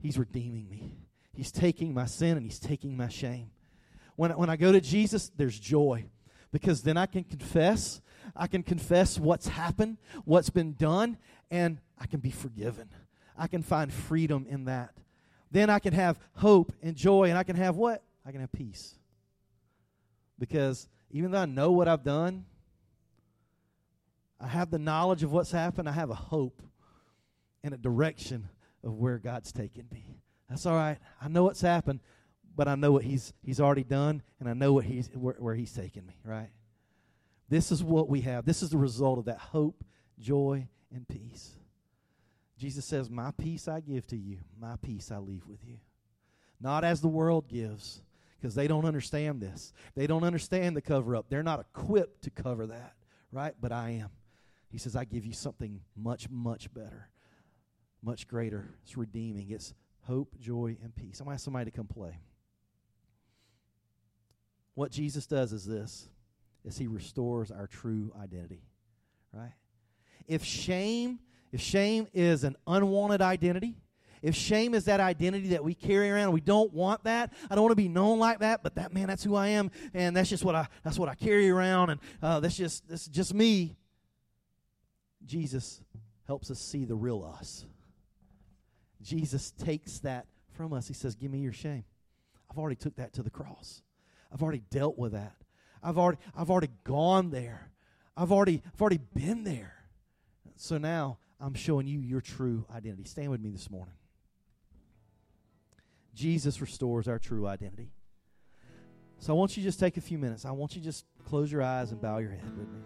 he's 0.00 0.18
redeeming 0.18 0.68
me. 0.68 0.96
He's 1.32 1.52
taking 1.52 1.94
my 1.94 2.06
sin 2.06 2.36
and 2.36 2.44
he's 2.44 2.58
taking 2.58 2.96
my 2.96 3.08
shame. 3.08 3.50
When, 4.16 4.30
when 4.32 4.50
I 4.50 4.56
go 4.56 4.72
to 4.72 4.80
Jesus, 4.80 5.30
there's 5.36 5.58
joy 5.58 6.06
because 6.52 6.82
then 6.82 6.96
I 6.96 7.06
can 7.06 7.24
confess. 7.24 8.00
I 8.34 8.46
can 8.46 8.62
confess 8.62 9.18
what's 9.18 9.48
happened, 9.48 9.98
what's 10.24 10.50
been 10.50 10.74
done, 10.74 11.16
and 11.50 11.78
I 11.98 12.06
can 12.06 12.20
be 12.20 12.30
forgiven. 12.30 12.90
I 13.36 13.46
can 13.46 13.62
find 13.62 13.92
freedom 13.92 14.46
in 14.48 14.64
that. 14.64 14.94
Then 15.50 15.70
I 15.70 15.78
can 15.78 15.92
have 15.92 16.18
hope 16.34 16.72
and 16.82 16.96
joy, 16.96 17.28
and 17.28 17.38
I 17.38 17.44
can 17.44 17.56
have 17.56 17.76
what? 17.76 18.02
I 18.24 18.32
can 18.32 18.40
have 18.40 18.52
peace. 18.52 18.98
Because 20.38 20.88
even 21.10 21.30
though 21.30 21.38
I 21.38 21.46
know 21.46 21.70
what 21.72 21.88
I've 21.88 22.02
done, 22.02 22.44
I 24.40 24.48
have 24.48 24.70
the 24.70 24.78
knowledge 24.78 25.22
of 25.22 25.32
what's 25.32 25.52
happened, 25.52 25.88
I 25.88 25.92
have 25.92 26.10
a 26.10 26.14
hope 26.14 26.62
and 27.62 27.72
a 27.72 27.78
direction 27.78 28.48
of 28.84 28.94
where 28.94 29.18
God's 29.18 29.52
taken 29.52 29.86
me. 29.92 30.20
That's 30.48 30.66
all 30.66 30.76
right. 30.76 30.98
I 31.20 31.28
know 31.28 31.44
what's 31.44 31.60
happened, 31.60 32.00
but 32.56 32.66
I 32.66 32.74
know 32.74 32.92
what 32.92 33.04
he's 33.04 33.32
he's 33.42 33.60
already 33.60 33.84
done, 33.84 34.22
and 34.40 34.48
I 34.48 34.54
know 34.54 34.72
what 34.72 34.84
he's 34.84 35.08
where, 35.14 35.36
where 35.38 35.54
he's 35.54 35.72
taken 35.72 36.06
me. 36.06 36.18
Right. 36.24 36.50
This 37.48 37.70
is 37.70 37.84
what 37.84 38.08
we 38.08 38.22
have. 38.22 38.44
This 38.44 38.62
is 38.62 38.70
the 38.70 38.78
result 38.78 39.18
of 39.18 39.26
that 39.26 39.38
hope, 39.38 39.84
joy, 40.18 40.66
and 40.92 41.06
peace. 41.06 41.50
Jesus 42.58 42.84
says, 42.84 43.10
"My 43.10 43.30
peace 43.32 43.68
I 43.68 43.80
give 43.80 44.06
to 44.08 44.16
you. 44.16 44.38
My 44.58 44.76
peace 44.76 45.12
I 45.12 45.18
leave 45.18 45.46
with 45.46 45.64
you, 45.64 45.76
not 46.60 46.82
as 46.82 47.00
the 47.00 47.08
world 47.08 47.48
gives." 47.48 48.02
Because 48.38 48.54
they 48.54 48.68
don't 48.68 48.84
understand 48.84 49.40
this. 49.40 49.72
They 49.94 50.06
don't 50.06 50.22
understand 50.22 50.76
the 50.76 50.82
cover 50.82 51.16
up. 51.16 51.30
They're 51.30 51.42
not 51.42 51.58
equipped 51.58 52.22
to 52.24 52.30
cover 52.30 52.66
that, 52.66 52.92
right? 53.32 53.54
But 53.58 53.72
I 53.72 53.90
am. 53.92 54.10
He 54.68 54.76
says, 54.76 54.94
I 54.94 55.04
give 55.04 55.24
you 55.24 55.32
something 55.32 55.80
much, 55.96 56.28
much 56.28 56.72
better, 56.74 57.08
much 58.02 58.28
greater. 58.28 58.74
It's 58.84 58.94
redeeming. 58.94 59.50
It's 59.50 59.72
hope, 60.02 60.38
joy, 60.38 60.76
and 60.82 60.94
peace. 60.94 61.18
I'm 61.18 61.24
going 61.24 61.32
to 61.32 61.36
ask 61.36 61.44
somebody 61.44 61.70
to 61.70 61.76
come 61.76 61.86
play. 61.86 62.20
What 64.76 64.92
Jesus 64.92 65.26
does 65.26 65.52
is 65.52 65.64
this 65.64 66.08
is 66.64 66.76
he 66.76 66.86
restores 66.86 67.50
our 67.50 67.66
true 67.66 68.12
identity. 68.20 68.62
Right? 69.32 69.52
If 70.28 70.44
shame, 70.44 71.18
if 71.50 71.60
shame 71.60 72.08
is 72.12 72.44
an 72.44 72.56
unwanted 72.66 73.22
identity, 73.22 73.76
if 74.20 74.34
shame 74.34 74.74
is 74.74 74.84
that 74.84 75.00
identity 75.00 75.48
that 75.48 75.64
we 75.64 75.74
carry 75.74 76.10
around, 76.10 76.32
we 76.32 76.40
don't 76.40 76.72
want 76.72 77.04
that. 77.04 77.32
I 77.50 77.54
don't 77.54 77.64
want 77.64 77.72
to 77.72 77.76
be 77.76 77.88
known 77.88 78.18
like 78.18 78.40
that, 78.40 78.62
but 78.62 78.74
that 78.74 78.92
man, 78.92 79.06
that's 79.06 79.24
who 79.24 79.34
I 79.34 79.48
am, 79.48 79.70
and 79.94 80.14
that's 80.14 80.28
just 80.28 80.44
what 80.44 80.54
I 80.54 80.68
that's 80.84 80.98
what 80.98 81.08
I 81.08 81.14
carry 81.14 81.48
around, 81.48 81.90
and 81.90 82.00
uh, 82.22 82.40
that's 82.40 82.56
just 82.56 82.86
that's 82.88 83.06
just 83.06 83.34
me. 83.34 83.76
Jesus 85.24 85.80
helps 86.26 86.50
us 86.50 86.60
see 86.60 86.84
the 86.84 86.94
real 86.94 87.24
us, 87.38 87.64
Jesus 89.02 89.52
takes 89.52 90.00
that 90.00 90.26
from 90.52 90.72
us. 90.72 90.88
He 90.88 90.94
says, 90.94 91.14
Give 91.14 91.30
me 91.30 91.38
your 91.38 91.52
shame. 91.52 91.84
I've 92.50 92.58
already 92.58 92.76
took 92.76 92.96
that 92.96 93.12
to 93.14 93.22
the 93.22 93.30
cross. 93.30 93.82
I've 94.36 94.42
already 94.42 94.64
dealt 94.68 94.98
with 94.98 95.12
that. 95.12 95.34
I've 95.82 95.96
already 95.96 96.18
I've 96.36 96.50
already 96.50 96.68
gone 96.84 97.30
there. 97.30 97.70
I've 98.18 98.30
already 98.30 98.62
I've 98.70 98.82
already 98.82 99.00
been 99.14 99.44
there. 99.44 99.72
So 100.56 100.76
now 100.76 101.16
I'm 101.40 101.54
showing 101.54 101.86
you 101.86 102.00
your 102.00 102.20
true 102.20 102.66
identity. 102.70 103.04
Stand 103.04 103.30
with 103.30 103.40
me 103.40 103.48
this 103.48 103.70
morning. 103.70 103.94
Jesus 106.14 106.60
restores 106.60 107.08
our 107.08 107.18
true 107.18 107.46
identity. 107.46 107.88
So 109.20 109.32
I 109.32 109.36
want 109.38 109.56
you 109.56 109.62
to 109.62 109.68
just 109.68 109.80
take 109.80 109.96
a 109.96 110.02
few 110.02 110.18
minutes. 110.18 110.44
I 110.44 110.50
want 110.50 110.76
you 110.76 110.82
to 110.82 110.84
just 110.84 111.06
close 111.24 111.50
your 111.50 111.62
eyes 111.62 111.92
and 111.92 111.98
bow 111.98 112.18
your 112.18 112.32
head 112.32 112.58
with 112.58 112.68
me. 112.68 112.80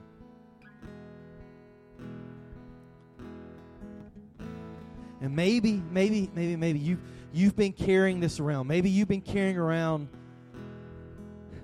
And 5.21 5.35
maybe, 5.35 5.83
maybe, 5.91 6.31
maybe, 6.33 6.55
maybe 6.55 6.79
you 6.79 6.99
you've 7.33 7.57
been 7.57 7.73
carrying 7.73 8.21
this 8.21 8.39
around. 8.39 8.69
Maybe 8.69 8.89
you've 8.89 9.09
been 9.09 9.21
carrying 9.21 9.59
around 9.59 10.11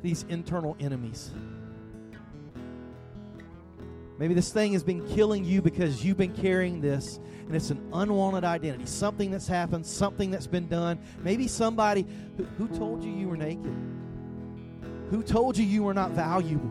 these 0.06 0.24
internal 0.28 0.76
enemies. 0.78 1.32
Maybe 4.18 4.34
this 4.34 4.52
thing 4.52 4.72
has 4.72 4.82
been 4.82 5.06
killing 5.08 5.44
you 5.44 5.60
because 5.60 6.04
you've 6.04 6.16
been 6.16 6.32
carrying 6.32 6.80
this 6.80 7.18
and 7.46 7.54
it's 7.54 7.70
an 7.70 7.90
unwanted 7.92 8.44
identity. 8.44 8.86
Something 8.86 9.30
that's 9.30 9.48
happened, 9.48 9.84
something 9.84 10.30
that's 10.30 10.46
been 10.46 10.68
done. 10.68 10.98
Maybe 11.22 11.48
somebody 11.48 12.06
who, 12.36 12.44
who 12.44 12.68
told 12.68 13.04
you 13.04 13.10
you 13.10 13.28
were 13.28 13.36
naked, 13.36 13.74
who 15.10 15.22
told 15.22 15.58
you 15.58 15.64
you 15.64 15.82
were 15.82 15.94
not 15.94 16.12
valuable, 16.12 16.70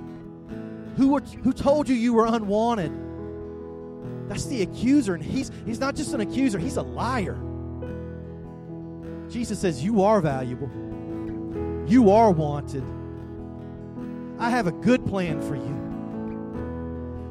who, 0.97 1.09
were, 1.09 1.21
who 1.21 1.53
told 1.53 1.87
you 1.87 1.95
you 1.95 2.13
were 2.13 2.25
unwanted. 2.25 2.91
That's 4.29 4.45
the 4.45 4.63
accuser, 4.63 5.13
and 5.13 5.23
he's, 5.23 5.51
he's 5.65 5.79
not 5.79 5.95
just 5.95 6.13
an 6.13 6.21
accuser, 6.21 6.57
he's 6.57 6.77
a 6.77 6.81
liar. 6.81 7.37
Jesus 9.29 9.59
says, 9.59 9.83
You 9.83 10.03
are 10.03 10.19
valuable, 10.19 10.69
you 11.87 12.09
are 12.09 12.31
wanted. 12.31 12.83
I 14.37 14.49
have 14.49 14.67
a 14.67 14.71
good 14.71 15.05
plan 15.05 15.41
for 15.41 15.55
you. 15.55 15.75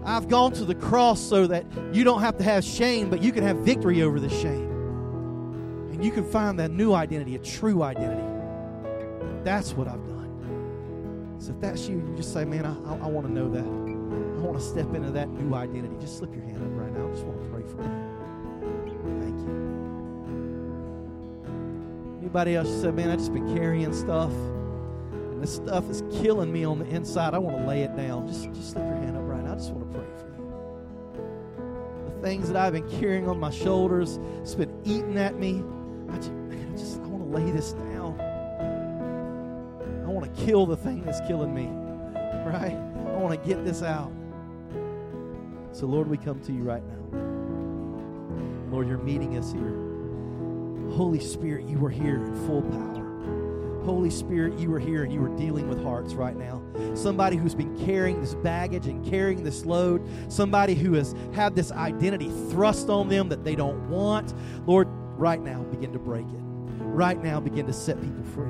I've 0.04 0.28
gone 0.28 0.52
to 0.52 0.64
the 0.64 0.74
cross 0.74 1.20
so 1.20 1.46
that 1.46 1.64
you 1.92 2.04
don't 2.04 2.20
have 2.20 2.36
to 2.38 2.44
have 2.44 2.64
shame, 2.64 3.08
but 3.08 3.22
you 3.22 3.32
can 3.32 3.42
have 3.42 3.58
victory 3.58 4.02
over 4.02 4.20
the 4.20 4.28
shame. 4.28 4.70
And 5.92 6.04
you 6.04 6.10
can 6.10 6.24
find 6.24 6.58
that 6.58 6.70
new 6.70 6.92
identity, 6.92 7.36
a 7.36 7.38
true 7.38 7.82
identity. 7.82 8.22
That's 9.44 9.72
what 9.72 9.88
I've 9.88 10.04
done. 10.06 11.36
So 11.38 11.52
if 11.52 11.60
that's 11.60 11.88
you, 11.88 11.96
you 11.96 12.14
just 12.16 12.32
say, 12.32 12.44
Man, 12.44 12.66
I, 12.66 12.74
I, 12.90 12.96
I 13.04 13.06
want 13.06 13.26
to 13.26 13.32
know 13.32 13.48
that. 13.50 13.64
I 13.64 14.46
want 14.46 14.58
to 14.58 14.64
step 14.64 14.94
into 14.94 15.10
that 15.12 15.28
new 15.28 15.54
identity. 15.54 15.94
Just 16.00 16.18
slip 16.18 16.34
your 16.34 16.44
hand 16.44 16.62
up 16.62 16.70
right 16.80 16.92
now. 16.92 17.06
I 17.06 17.10
just 17.10 17.24
want 17.24 17.42
to 17.42 17.48
pray 17.48 17.62
for 17.62 17.82
you. 17.82 17.90
Thank 19.20 19.38
you. 19.40 19.74
Anybody 22.20 22.56
else 22.56 22.68
say, 22.82 22.90
Man, 22.90 23.10
I've 23.10 23.18
just 23.18 23.32
been 23.32 23.54
carrying 23.54 23.92
stuff. 23.94 24.32
And 25.34 25.42
this 25.42 25.56
stuff 25.56 25.90
is 25.90 26.02
killing 26.22 26.52
me 26.52 26.64
on 26.64 26.78
the 26.78 26.86
inside. 26.86 27.34
I 27.34 27.38
want 27.38 27.58
to 27.58 27.66
lay 27.66 27.82
it 27.82 27.96
down. 27.96 28.28
Just, 28.28 28.44
just 28.52 28.70
slip 28.70 28.84
your 28.84 28.94
hand 28.94 29.16
up 29.16 29.24
right. 29.24 29.44
I 29.44 29.54
just 29.54 29.72
want 29.72 29.90
to 29.90 29.98
pray 29.98 30.06
for 30.16 30.28
you. 30.28 32.14
The 32.14 32.22
things 32.22 32.46
that 32.46 32.56
I've 32.56 32.72
been 32.72 32.88
carrying 33.00 33.28
on 33.28 33.40
my 33.40 33.50
shoulders, 33.50 34.20
it's 34.40 34.54
been 34.54 34.72
eating 34.84 35.18
at 35.18 35.34
me. 35.36 35.64
I 36.08 36.16
just, 36.18 36.30
man, 36.30 36.72
I 36.72 36.76
just 36.78 37.00
I 37.00 37.06
want 37.06 37.24
to 37.24 37.36
lay 37.36 37.50
this 37.50 37.72
down. 37.72 38.20
I 40.06 40.08
want 40.08 40.32
to 40.32 40.44
kill 40.44 40.66
the 40.66 40.76
thing 40.76 41.02
that's 41.02 41.20
killing 41.26 41.52
me. 41.52 41.66
Right? 42.46 42.76
I 42.76 43.16
want 43.16 43.42
to 43.42 43.48
get 43.48 43.64
this 43.64 43.82
out. 43.82 44.12
So, 45.72 45.86
Lord, 45.86 46.06
we 46.06 46.16
come 46.16 46.40
to 46.42 46.52
you 46.52 46.62
right 46.62 46.82
now. 46.84 46.94
Lord, 48.70 48.86
you're 48.86 48.98
meeting 48.98 49.36
us 49.36 49.50
here. 49.50 49.74
Holy 50.96 51.18
Spirit, 51.18 51.66
you 51.66 51.84
are 51.84 51.90
here 51.90 52.24
in 52.24 52.46
full 52.46 52.62
power. 52.62 53.03
Holy 53.84 54.10
Spirit, 54.10 54.58
you 54.58 54.72
are 54.72 54.78
here 54.78 55.04
and 55.04 55.12
you 55.12 55.22
are 55.22 55.36
dealing 55.36 55.68
with 55.68 55.82
hearts 55.82 56.14
right 56.14 56.36
now. 56.36 56.62
Somebody 56.94 57.36
who's 57.36 57.54
been 57.54 57.78
carrying 57.84 58.20
this 58.20 58.34
baggage 58.34 58.86
and 58.86 59.04
carrying 59.04 59.44
this 59.44 59.64
load, 59.64 60.02
somebody 60.28 60.74
who 60.74 60.94
has 60.94 61.14
had 61.34 61.54
this 61.54 61.70
identity 61.70 62.30
thrust 62.50 62.88
on 62.88 63.08
them 63.08 63.28
that 63.28 63.44
they 63.44 63.54
don't 63.54 63.88
want. 63.90 64.32
Lord, 64.66 64.88
right 65.18 65.40
now, 65.40 65.62
begin 65.64 65.92
to 65.92 65.98
break 65.98 66.26
it. 66.26 66.53
Right 66.78 67.22
now, 67.22 67.40
begin 67.40 67.66
to 67.66 67.72
set 67.72 68.00
people 68.00 68.24
free. 68.34 68.48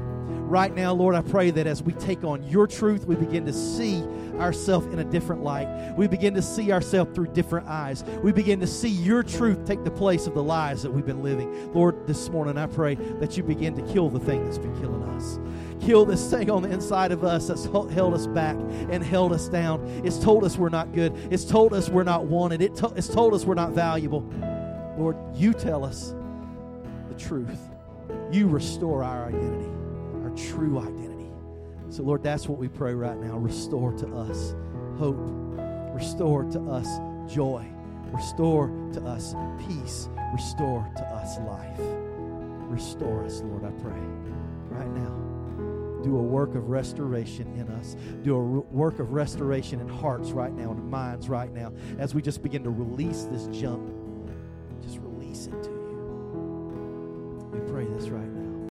Right 0.55 0.75
now, 0.75 0.93
Lord, 0.93 1.15
I 1.15 1.23
pray 1.23 1.51
that 1.51 1.67
as 1.67 1.83
we 1.83 1.95
take 1.95 2.23
on 2.23 2.43
your 2.45 2.67
truth, 2.67 3.07
we 3.07 3.17
begin 3.17 3.47
to 3.47 3.53
see 3.53 4.05
ourselves 4.39 4.87
in 4.87 4.99
a 4.99 5.05
different 5.05 5.43
light. 5.43 5.95
We 5.97 6.07
begin 6.07 6.35
to 6.35 6.43
see 6.43 6.71
ourselves 6.71 7.15
through 7.15 7.29
different 7.29 7.67
eyes. 7.67 8.05
We 8.23 8.31
begin 8.31 8.61
to 8.61 8.67
see 8.67 8.91
your 8.91 9.23
truth 9.23 9.65
take 9.65 9.85
the 9.85 9.91
place 9.91 10.27
of 10.27 10.35
the 10.35 10.43
lies 10.43 10.83
that 10.83 10.91
we've 10.91 11.07
been 11.07 11.23
living. 11.23 11.73
Lord, 11.73 12.07
this 12.07 12.29
morning 12.29 12.59
I 12.59 12.67
pray 12.67 12.95
that 12.95 13.37
you 13.37 13.43
begin 13.43 13.75
to 13.77 13.93
kill 13.93 14.11
the 14.11 14.21
thing 14.21 14.45
that's 14.45 14.59
been 14.59 14.79
killing 14.81 15.03
us. 15.05 15.39
Kill 15.81 16.05
this 16.05 16.31
thing 16.31 16.51
on 16.51 16.63
the 16.63 16.71
inside 16.71 17.11
of 17.11 17.25
us 17.25 17.49
that's 17.49 17.65
held 17.65 18.15
us 18.15 18.27
back 18.27 18.57
and 18.91 19.03
held 19.03 19.33
us 19.33 19.49
down. 19.49 19.81
It's 20.05 20.19
told 20.19 20.45
us 20.45 20.59
we're 20.59 20.69
not 20.69 20.93
good. 20.93 21.15
It's 21.31 21.45
told 21.45 21.73
us 21.73 21.89
we're 21.89 22.05
not 22.05 22.27
wanted. 22.27 22.61
It 22.61 22.77
to- 22.77 22.93
it's 22.97 23.09
told 23.09 23.35
us 23.35 23.45
we're 23.45 23.55
not 23.55 23.73
valuable. 23.73 24.25
Lord, 24.99 25.17
you 25.35 25.53
tell 25.53 25.85
us 25.85 26.15
the 27.09 27.15
truth. 27.15 27.74
You 28.33 28.49
restore 28.49 29.05
our 29.05 29.27
identity, 29.27 29.71
our 30.23 30.31
true 30.31 30.79
identity. 30.79 31.31
So, 31.91 32.03
Lord, 32.03 32.23
that's 32.23 32.49
what 32.49 32.59
we 32.59 32.69
pray 32.69 32.95
right 32.95 33.17
now. 33.17 33.37
Restore 33.37 33.93
to 33.93 34.17
us 34.17 34.55
hope, 34.99 35.19
restore 35.95 36.45
to 36.45 36.61
us 36.71 36.89
joy, 37.33 37.65
restore 38.13 38.69
to 38.93 39.05
us 39.05 39.35
peace, 39.67 40.09
restore 40.33 40.91
to 40.97 41.03
us 41.03 41.39
life. 41.41 41.81
Restore 42.69 43.25
us, 43.25 43.43
Lord, 43.43 43.65
I 43.65 43.71
pray, 43.83 44.01
right 44.71 44.91
now. 44.91 45.15
Do 46.03 46.17
a 46.17 46.23
work 46.23 46.55
of 46.55 46.69
restoration 46.71 47.55
in 47.55 47.69
us. 47.71 47.97
Do 48.23 48.35
a 48.35 48.41
re- 48.41 48.67
work 48.71 48.99
of 48.99 49.13
restoration 49.13 49.81
in 49.81 49.89
hearts 49.89 50.33
right 50.33 50.53
now 50.53 50.73
and 50.73 50.91
minds 50.91 51.29
right 51.29 51.53
now 51.53 51.73
as 51.99 52.15
we 52.15 52.23
just 52.23 52.43
begin 52.43 52.65
to 52.65 52.71
release 52.71 53.25
this 53.31 53.47
junk 53.57 53.95
this 57.95 58.09
right. 58.09 58.34